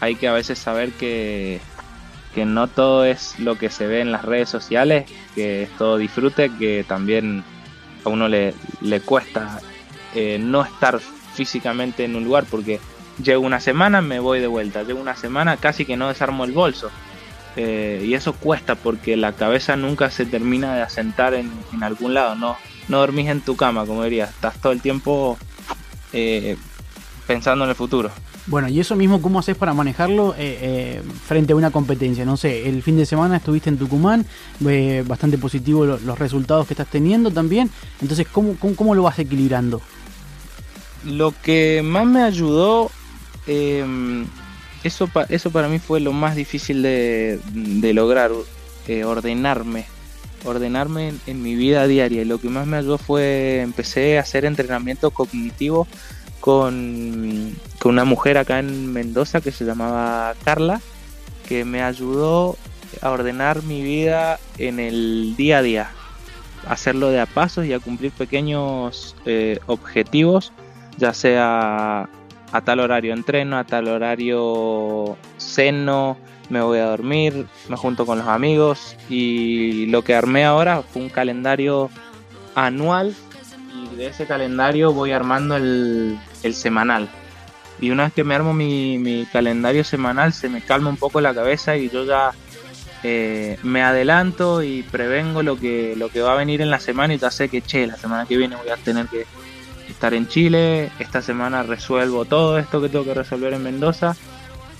[0.00, 1.58] hay que a veces saber que,
[2.34, 5.96] que no todo es lo que se ve en las redes sociales, que es todo
[5.96, 7.44] disfrute, que también
[8.04, 9.58] a uno le, le cuesta
[10.14, 11.00] eh, no estar
[11.34, 12.80] físicamente en un lugar, porque
[13.22, 14.82] Llego una semana, me voy de vuelta.
[14.82, 16.90] Llego una semana, casi que no desarmo el bolso.
[17.56, 21.50] Eh, y eso cuesta porque la cabeza nunca se termina de asentar en,
[21.82, 22.34] algún lado.
[22.34, 22.56] No,
[22.88, 24.24] no dormís en tu cama, como diría.
[24.24, 25.36] Estás todo el tiempo
[26.12, 26.56] eh,
[27.26, 28.10] pensando en el futuro.
[28.46, 32.24] Bueno, y eso mismo, ¿cómo haces para manejarlo eh, frente a una competencia?
[32.24, 34.26] No sé, el fin de semana estuviste en Tucumán,
[35.04, 37.70] bastante positivo los, resultados que estás teniendo también.
[38.00, 39.82] Entonces, ¿cómo, cómo lo vas equilibrando?
[41.04, 42.90] Lo que más me ayudó
[43.46, 44.26] Em,
[44.84, 47.40] eso, eso para mí fue lo más difícil de,
[47.94, 48.30] lograr,
[48.88, 49.86] eh, ordenarme,
[50.44, 52.22] ordenarme en, mi vida diaria.
[52.22, 55.86] Y lo que más me ayudó fue, empecé a hacer entrenamiento cognitivo
[56.40, 60.80] con, con una mujer acá en Mendoza que se llamaba Carla,
[61.46, 62.56] que me ayudó
[63.02, 65.90] a ordenar mi vida en el día a día,
[66.66, 70.52] hacerlo de a pasos y a cumplir pequeños eh, objetivos,
[70.98, 72.08] ya sea
[72.52, 76.16] a tal horario entreno, a tal horario ceno,
[76.48, 81.02] me voy a dormir, me junto con los amigos y lo que armé ahora fue
[81.02, 81.90] un calendario
[82.54, 83.14] anual
[83.74, 86.18] y de ese calendario voy armando el,
[86.52, 87.08] semanal.
[87.80, 91.32] Y una vez que me armo mi, calendario semanal se me calma un poco la
[91.32, 92.32] cabeza y yo ya
[93.04, 97.14] eh, me adelanto y prevengo lo que, lo que va a venir en la semana
[97.14, 99.24] y ya sé que, che, la semana que viene voy a tener que
[100.00, 104.16] estar en Chile, esta semana resuelvo todo esto que tengo que resolver en Mendoza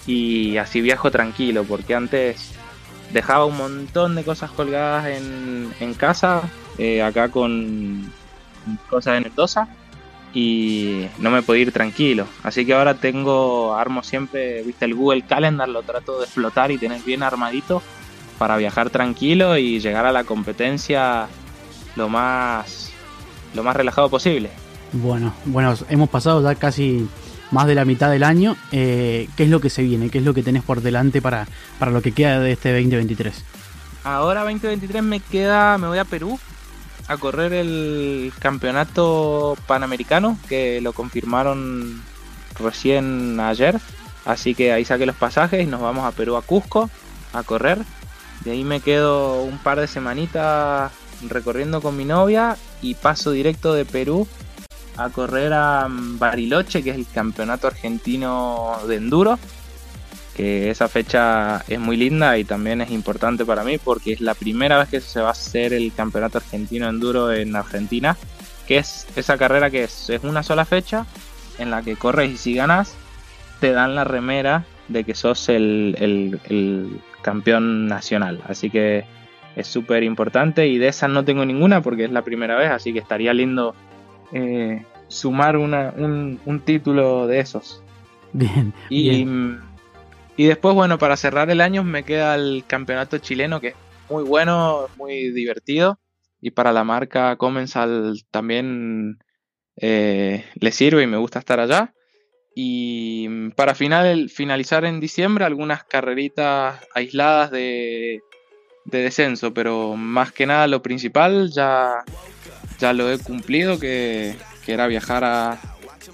[0.07, 2.53] y así viajo tranquilo, porque antes
[3.13, 6.41] dejaba un montón de cosas colgadas en, casa,
[6.79, 8.11] eh, acá con
[8.89, 9.69] cosas de Mendoza
[10.33, 12.27] y no me podía ir tranquilo.
[12.43, 16.79] Así que ahora tengo, armo siempre, viste, el Google Calendar, lo trato de explotar y
[16.79, 17.83] tener bien armadito
[18.39, 21.29] para viajar tranquilo y llegar a la competencia
[21.95, 22.91] lo más,
[23.53, 24.51] lo más relajado posible.
[24.93, 27.09] Bueno, bueno, hemos pasado ya casi
[27.51, 28.57] más de la mitad del año.
[28.73, 30.11] Eh, ¿Qué es lo que se viene?
[30.11, 31.47] ¿Qué es lo que tenés por delante para,
[31.81, 33.45] lo que queda de este 2023?
[34.03, 36.39] Ahora 2023 me queda, me voy a Perú
[37.07, 42.03] a correr el campeonato panamericano, que lo confirmaron
[42.59, 43.81] recién ayer.
[44.25, 46.91] Así que ahí saqué los pasajes y nos vamos a Perú, a Cusco,
[47.33, 47.79] a correr.
[48.45, 50.93] De ahí me quedo un par de semanitas
[51.29, 54.27] recorriendo con mi novia y paso directo de Perú
[55.01, 59.39] a correr a Bariloche, que es el campeonato argentino de enduro.
[60.37, 64.35] Que esa fecha es muy linda y también es importante para mí porque es la
[64.35, 68.17] primera vez que se va a hacer el campeonato argentino de enduro en Argentina.
[68.67, 71.07] Que es esa carrera que es, una sola fecha
[71.59, 72.95] en la que corres y si ganas
[73.61, 75.97] te dan la remera de que sos el,
[76.49, 78.41] el, campeón nacional.
[78.49, 79.05] Así que
[79.57, 82.95] es súper importante y de esas no tengo ninguna porque es la primera vez, así
[82.95, 83.75] que estaría lindo
[84.33, 87.83] eh, sumar una, un, título de esos.
[88.33, 88.73] Bien.
[88.89, 89.27] Y,
[90.37, 93.75] y después, bueno, para cerrar el año me queda el campeonato chileno que es
[94.09, 95.99] muy bueno, muy divertido
[96.41, 99.19] y para la marca Comensal también
[99.77, 101.95] eh, le sirve y me gusta estar allá.
[102.55, 108.21] Y para final, finalizar en diciembre, algunas carreritas aisladas de,
[108.85, 112.03] descenso, pero más que nada lo principal ya,
[112.79, 114.35] ya lo he cumplido, que,
[114.71, 115.59] era viajar a,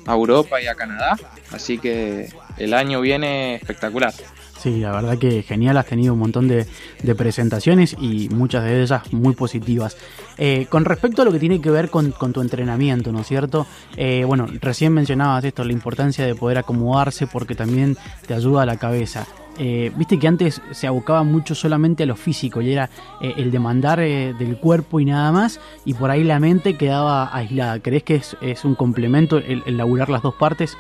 [0.07, 1.17] Europa y a Canadá.
[1.51, 2.29] Así que
[2.59, 4.13] el año viene espectacular.
[4.59, 6.67] Sí, la verdad que genial, has tenido un montón de,
[7.15, 9.97] presentaciones y muchas de ellas muy positivas.
[10.39, 13.67] Eh, con respecto a lo que tiene que ver con, tu entrenamiento, ¿no es cierto?
[13.97, 17.97] Eh, bueno, recién mencionabas esto, la importancia de poder acomodarse porque también
[18.27, 19.27] te ayuda a la cabeza.
[19.59, 22.91] Eh, viste que antes se abocaba mucho solamente a lo físico y era
[23.21, 27.81] el demandar del cuerpo y nada más, y por ahí la mente quedaba aislada.
[27.81, 30.77] ¿Crees que es, un complemento el, el, laburar las dos partes?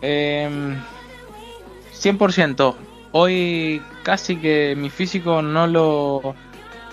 [0.00, 0.02] 100%.
[0.02, 0.76] Em,
[3.12, 6.34] hoy casi que mi físico no lo,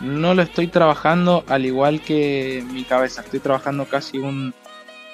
[0.02, 3.22] no lo estoy trabajando al igual que mi cabeza.
[3.22, 4.54] Estoy trabajando casi un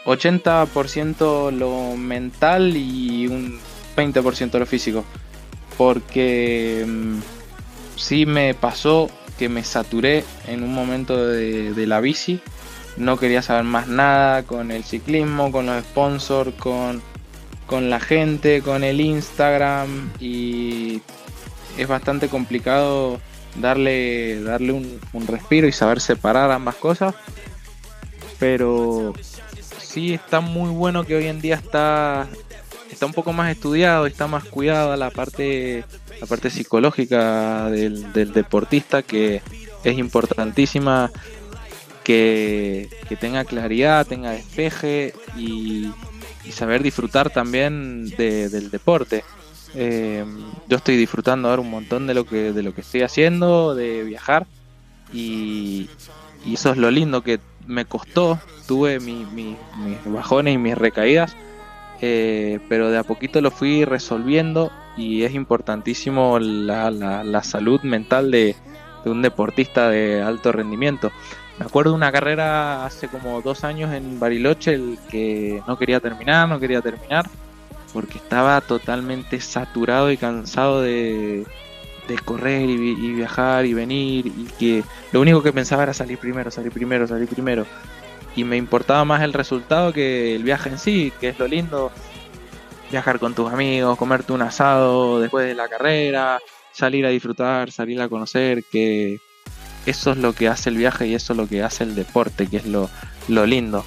[0.06, 3.60] 80% lo mental y un
[3.96, 5.06] 20% lo físico.
[5.80, 7.20] Porque mm,
[7.96, 9.10] sí me pasó
[9.40, 12.40] que me saturé en un momento de, la bici.
[12.98, 17.02] No quería saber más nada con el ciclismo, con los sponsors, con
[17.70, 21.02] con la gente, con el Instagram y
[21.78, 23.22] es bastante complicado
[23.56, 27.14] darle, darle un, respiro y saber separar ambas cosas.
[28.40, 29.14] Pero
[29.80, 32.28] sí está muy bueno que hoy en día está,
[33.00, 35.86] está un poco más estudiado, está más cuidado la parte,
[36.20, 39.42] la parte psicológica del, deportista que
[39.86, 41.10] es importantísima
[42.04, 45.90] que, que tenga claridad, tenga despeje y,
[46.44, 49.24] y saber disfrutar también del deporte.
[49.76, 50.26] Eh,
[50.68, 54.04] yo estoy disfrutando ahora un montón de lo que de lo que estoy haciendo, de
[54.04, 54.46] viajar
[55.14, 55.88] y,
[56.46, 58.42] eso es lo lindo que me costó.
[58.68, 59.56] Tuve mis
[60.04, 61.38] bajones y mis recaídas,
[62.02, 68.32] eh, pero de a poquito lo fui resolviendo y es importantísimo la, la, salud mental
[68.32, 68.56] de,
[69.04, 71.12] de un deportista de alto rendimiento.
[71.60, 76.00] Me acuerdo de una carrera hace como dos años en Bariloche, el que no quería
[76.00, 77.30] terminar, no quería terminar,
[77.94, 81.46] porque estaba totalmente saturado y cansado de,
[82.24, 86.72] correr y, viajar y venir, y que lo único que pensaba era salir primero, salir
[86.72, 87.66] primero, salir primero.
[88.36, 91.92] Y me importaba más el resultado que el viaje en sí, que es lo lindo.
[92.92, 96.40] Viajar con tus amigos, comerte un asado después de la carrera,
[96.72, 99.20] salir a disfrutar, salir a conocer, que
[99.86, 102.48] eso es lo que hace el viaje y eso es lo que hace el deporte,
[102.48, 102.90] que es lo,
[103.28, 103.86] lindo.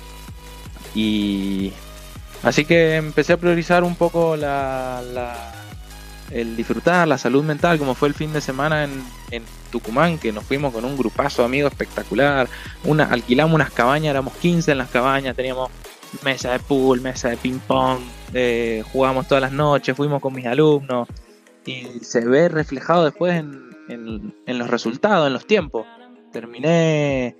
[0.94, 1.72] Y
[2.42, 5.02] así que empecé a priorizar un poco la,
[6.30, 10.30] el disfrutar, la salud mental, como fue el fin de semana en, en Tucumán, que
[10.30, 12.48] nos fuimos con un grupazo de amigos espectacular.
[12.84, 15.70] Una, alquilamos unas cabañas, éramos 15 en las cabañas, teníamos
[16.22, 17.98] mesa de pool, mesa de ping pong,
[18.34, 21.08] eh, jugamos todas las noches, fuimos con mis alumnos
[21.64, 25.86] y se ve reflejado después en, en, los resultados, en los tiempos.
[26.32, 27.36] Terminé,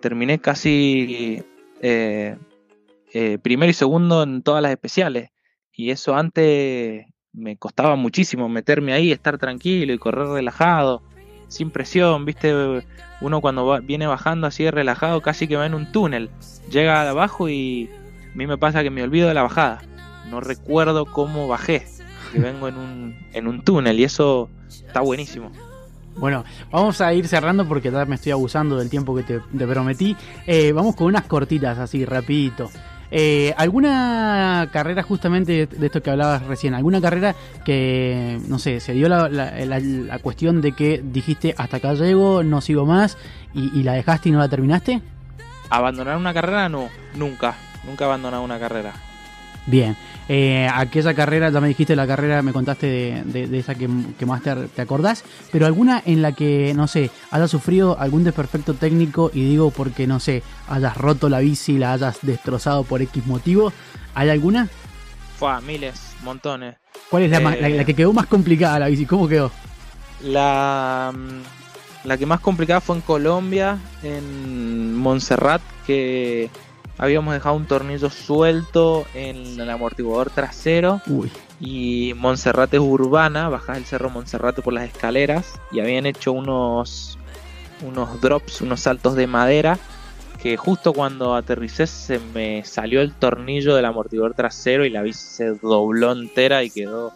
[0.00, 1.42] terminé casi
[1.80, 2.36] eh,
[3.12, 5.30] eh, primero y segundo en todas las especiales.
[5.72, 11.02] Y eso antes me costaba muchísimo meterme ahí, estar tranquilo y correr relajado,
[11.48, 12.82] sin presión, viste,
[13.20, 16.30] uno cuando viene bajando así relajado casi que va en un túnel,
[16.70, 17.90] llega abajo y
[18.32, 19.82] a mí me pasa que me olvido de la bajada,
[20.30, 21.86] no recuerdo cómo bajé,
[22.32, 25.52] que vengo en un, en un túnel y eso está buenísimo.
[26.18, 30.16] Bueno, vamos a ir cerrando porque ya me estoy abusando del tiempo que te, prometí.
[30.46, 32.70] Eh, vamos con unas cortitas así, rapidito.
[33.10, 36.74] Eh, ¿Alguna carrera justamente de esto que hablabas recién?
[36.74, 37.34] ¿Alguna carrera
[37.64, 42.86] que, no sé, se dio la, cuestión de que dijiste hasta acá llego, no sigo
[42.86, 43.16] más
[43.54, 45.00] y, la dejaste y no la terminaste?
[45.68, 48.92] abandonar una carrera no, nunca, nunca he abandonado una carrera.
[49.68, 49.96] Bien,
[50.28, 53.88] eh, aquella carrera, ya me dijiste la carrera, me contaste de, de- de esa que,
[54.16, 58.22] que más te, te acordás, pero alguna en la que, no sé, hayas sufrido algún
[58.22, 63.02] desperfecto técnico y digo porque, no sé, hayas roto la bici, la hayas destrozado por
[63.02, 63.72] X motivo,
[64.14, 64.68] ¿hay alguna?
[65.36, 66.76] Fue miles, montones.
[67.10, 67.76] ¿Cuál es la, más- la- Eh.
[67.76, 69.04] la que quedó más complicada la bici?
[69.04, 69.50] ¿Cómo quedó?
[70.22, 76.48] La, mm, la que más complicada fue en Colombia, en Montserrat, que
[76.98, 81.00] habíamos dejado un tornillo suelto en el amortiguador trasero.
[81.06, 81.30] Uy,
[81.60, 85.54] y Montserrat es urbana, bajás el cerro Montserrat por las escaleras.
[85.72, 87.18] Y habían hecho unos
[87.82, 89.78] unos drops, unos saltos de madera
[90.42, 95.18] que justo cuando aterricé se me salió el tornillo del amortiguador trasero y la bici
[95.18, 97.12] se dobló entera y quedó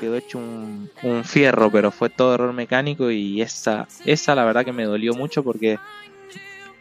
[0.00, 4.64] quedó hecho un, un fierro, pero fue todo error mecánico y esa esa la verdad
[4.64, 5.78] que me dolió mucho porque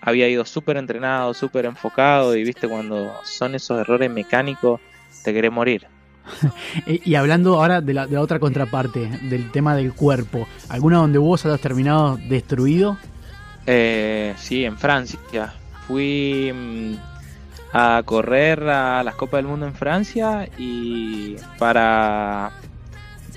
[0.05, 4.79] había ido súper entrenado, súper enfocado y viste cuando son esos errores mecánicos
[5.23, 5.87] te querés morir.
[6.85, 11.17] Y hablando ahora de la, de la otra contraparte, del tema del cuerpo, ¿alguna donde
[11.17, 12.97] vos hayas terminado destruido?
[13.65, 15.53] Eh, sí, en Francia.
[15.87, 16.93] Fui mm,
[17.73, 22.51] a correr a las Copas del Mundo en Francia y para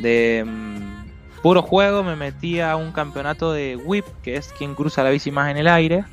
[0.01, 5.03] de mm, puro juego me metí a un campeonato de whip, que es quien cruza
[5.03, 6.05] la bici más en el aire.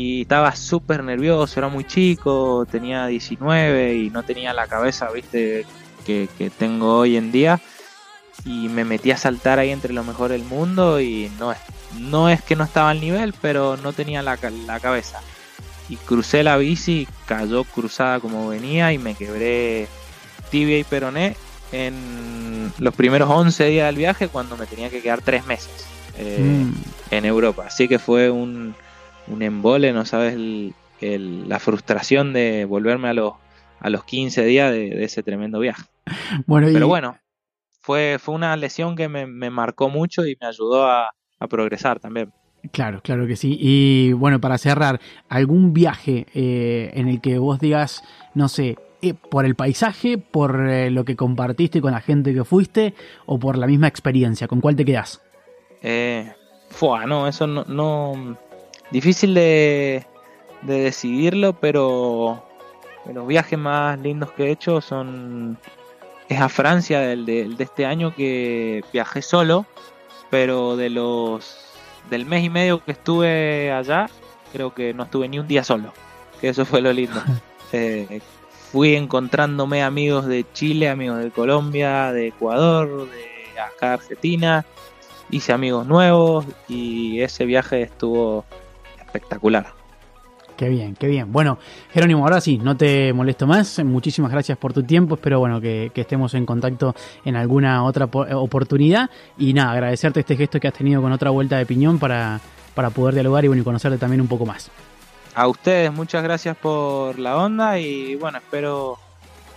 [0.00, 5.66] Y estaba súper nervioso, era muy chico, tenía 19 y no tenía la cabeza, viste,
[6.06, 7.60] que, que tengo hoy en día.
[8.46, 11.58] Y me metí a saltar ahí entre lo mejor del mundo y no es
[11.98, 15.20] no es que no estaba al nivel, pero no tenía la, la cabeza.
[15.90, 19.86] Y crucé la bici, cayó cruzada como venía y me quebré
[20.50, 21.36] tibia y peroné
[21.72, 25.84] en los primeros 11 días del viaje cuando me tenía que quedar 3 meses
[26.16, 26.72] eh, Mm,
[27.10, 27.64] en Europa.
[27.66, 28.74] Así que fue un,
[29.30, 33.34] un embole, no sabes el- el- la frustración de volverme a los,
[33.80, 35.82] a los 15 días de, de ese tremendo viaje.
[36.46, 37.18] Bueno, y, Pero bueno,
[37.80, 42.00] fue, fue una lesión que me, me marcó mucho y me ayudó a, a progresar
[42.00, 42.32] también.
[42.72, 43.56] Claro, claro que sí.
[43.58, 45.00] Y bueno, para cerrar,
[45.30, 48.04] ¿algún viaje eh, en el que vos digas,
[48.34, 52.44] no sé, eh, por el paisaje, por eh, lo que compartiste con la gente que
[52.44, 52.92] fuiste
[53.24, 54.46] o por la misma experiencia?
[54.46, 55.22] ¿Con cuál te quedás?
[55.80, 56.30] Eh,
[56.68, 58.36] fua, no, eso no, no-
[58.90, 60.06] difícil de,
[60.62, 62.42] de decidirlo, pero
[63.04, 65.58] de los viajes más lindos que he hecho son
[66.28, 69.66] es a Francia del de, el de este año que viajé solo,
[70.30, 71.56] pero de los
[72.08, 74.08] del mes y medio que estuve allá,
[74.52, 75.92] creo que no estuve ni un día solo,
[76.40, 77.20] que eso fue lo lindo.
[77.72, 78.20] Eh,
[78.72, 84.66] fui encontrándome amigos de Chile, amigos de Colombia, de Ecuador, de acá Argentina,
[85.30, 88.44] hice amigos nuevos y ese viaje estuvo
[89.10, 89.66] espectacular.
[90.56, 91.32] Qué bien, qué bien.
[91.32, 91.58] Bueno,
[91.90, 93.82] Jerónimo, ahora sí, no te molesto más.
[93.82, 95.14] Muchísimas gracias por tu tiempo.
[95.14, 96.94] Espero bueno que, que estemos en contacto
[97.24, 99.08] en alguna otra po- oportunidad.
[99.38, 102.40] Y nada, agradecerte este gesto que has tenido con otra vuelta de piñón para,
[102.74, 104.70] para poder dialogar y bueno, y conocerte también un poco más.
[105.34, 108.98] A ustedes muchas gracias por la onda y bueno, espero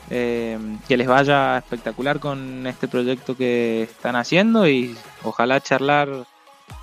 [0.09, 6.07] eh, que les vaya espectacular con este proyecto que están haciendo y ojalá charlar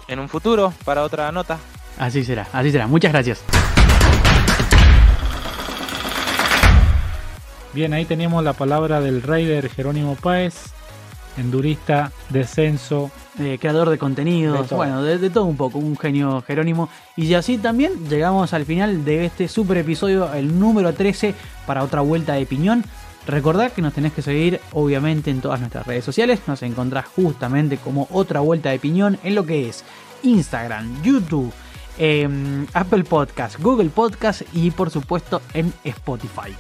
[0.09, 1.59] en un futuro para otra nota.
[2.01, 2.87] Así será, así será.
[2.87, 3.43] Muchas gracias.
[7.75, 10.55] Bien, ahí teníamos la palabra del Raider Jerónimo Páez,
[11.37, 13.11] endurista, descenso.
[13.39, 16.89] eh, creador de contenidos, De bueno, de, de todo un poco, un genio Jerónimo.
[17.17, 21.35] Y así también llegamos al final de este super episodio, el número 13,
[21.67, 22.83] para otra vuelta de piñón.
[23.27, 26.41] Recordad que nos tenés que seguir, obviamente, en todas nuestras redes sociales.
[26.47, 29.85] Nos encontrás justamente como otra vuelta de piñón en lo que es
[30.23, 31.53] Instagram, YouTube,
[32.01, 36.57] em, Apple Podcast, Google Podcast y, por supuesto, en Spotify.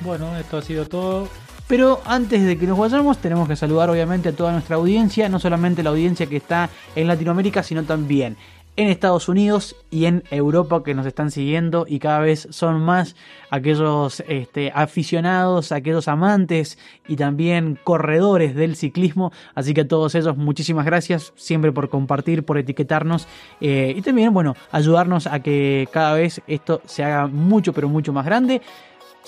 [0.00, 1.28] Bueno, esto ha sido todo.
[1.66, 5.38] Pero antes de que nos vayamos, tenemos que saludar obviamente a toda nuestra audiencia, no
[5.38, 8.38] solamente la audiencia que está en Latinoamérica, sino también
[8.78, 13.16] en Estados Unidos y en Europa que nos están siguiendo y cada vez son más
[13.50, 19.32] aquellos este, aficionados, aquellos amantes y también corredores del ciclismo.
[19.56, 23.26] Así que a todos ellos muchísimas gracias siempre por compartir, por etiquetarnos
[23.60, 28.12] eh, y también, bueno, ayudarnos a que cada vez esto se haga mucho, pero mucho
[28.12, 28.62] más grande.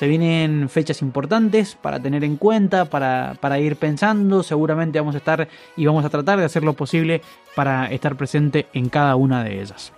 [0.00, 4.42] Se vienen fechas importantes para tener en cuenta, para, para ir pensando.
[4.42, 5.46] Seguramente vamos a estar
[5.76, 7.20] y vamos a tratar de hacer lo posible
[7.54, 9.92] para estar presente en cada una de ellas.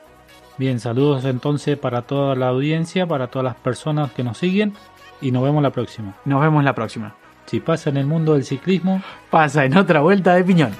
[0.58, 4.72] Bien, saludos entonces para toda la audiencia, para todas las personas que nos siguen
[5.20, 6.16] y nos vemos la próxima.
[6.24, 7.14] Nos vemos la próxima.
[7.46, 9.00] Si pasa en el mundo del ciclismo,
[9.30, 10.72] Pasa en otra vuelta de piñón.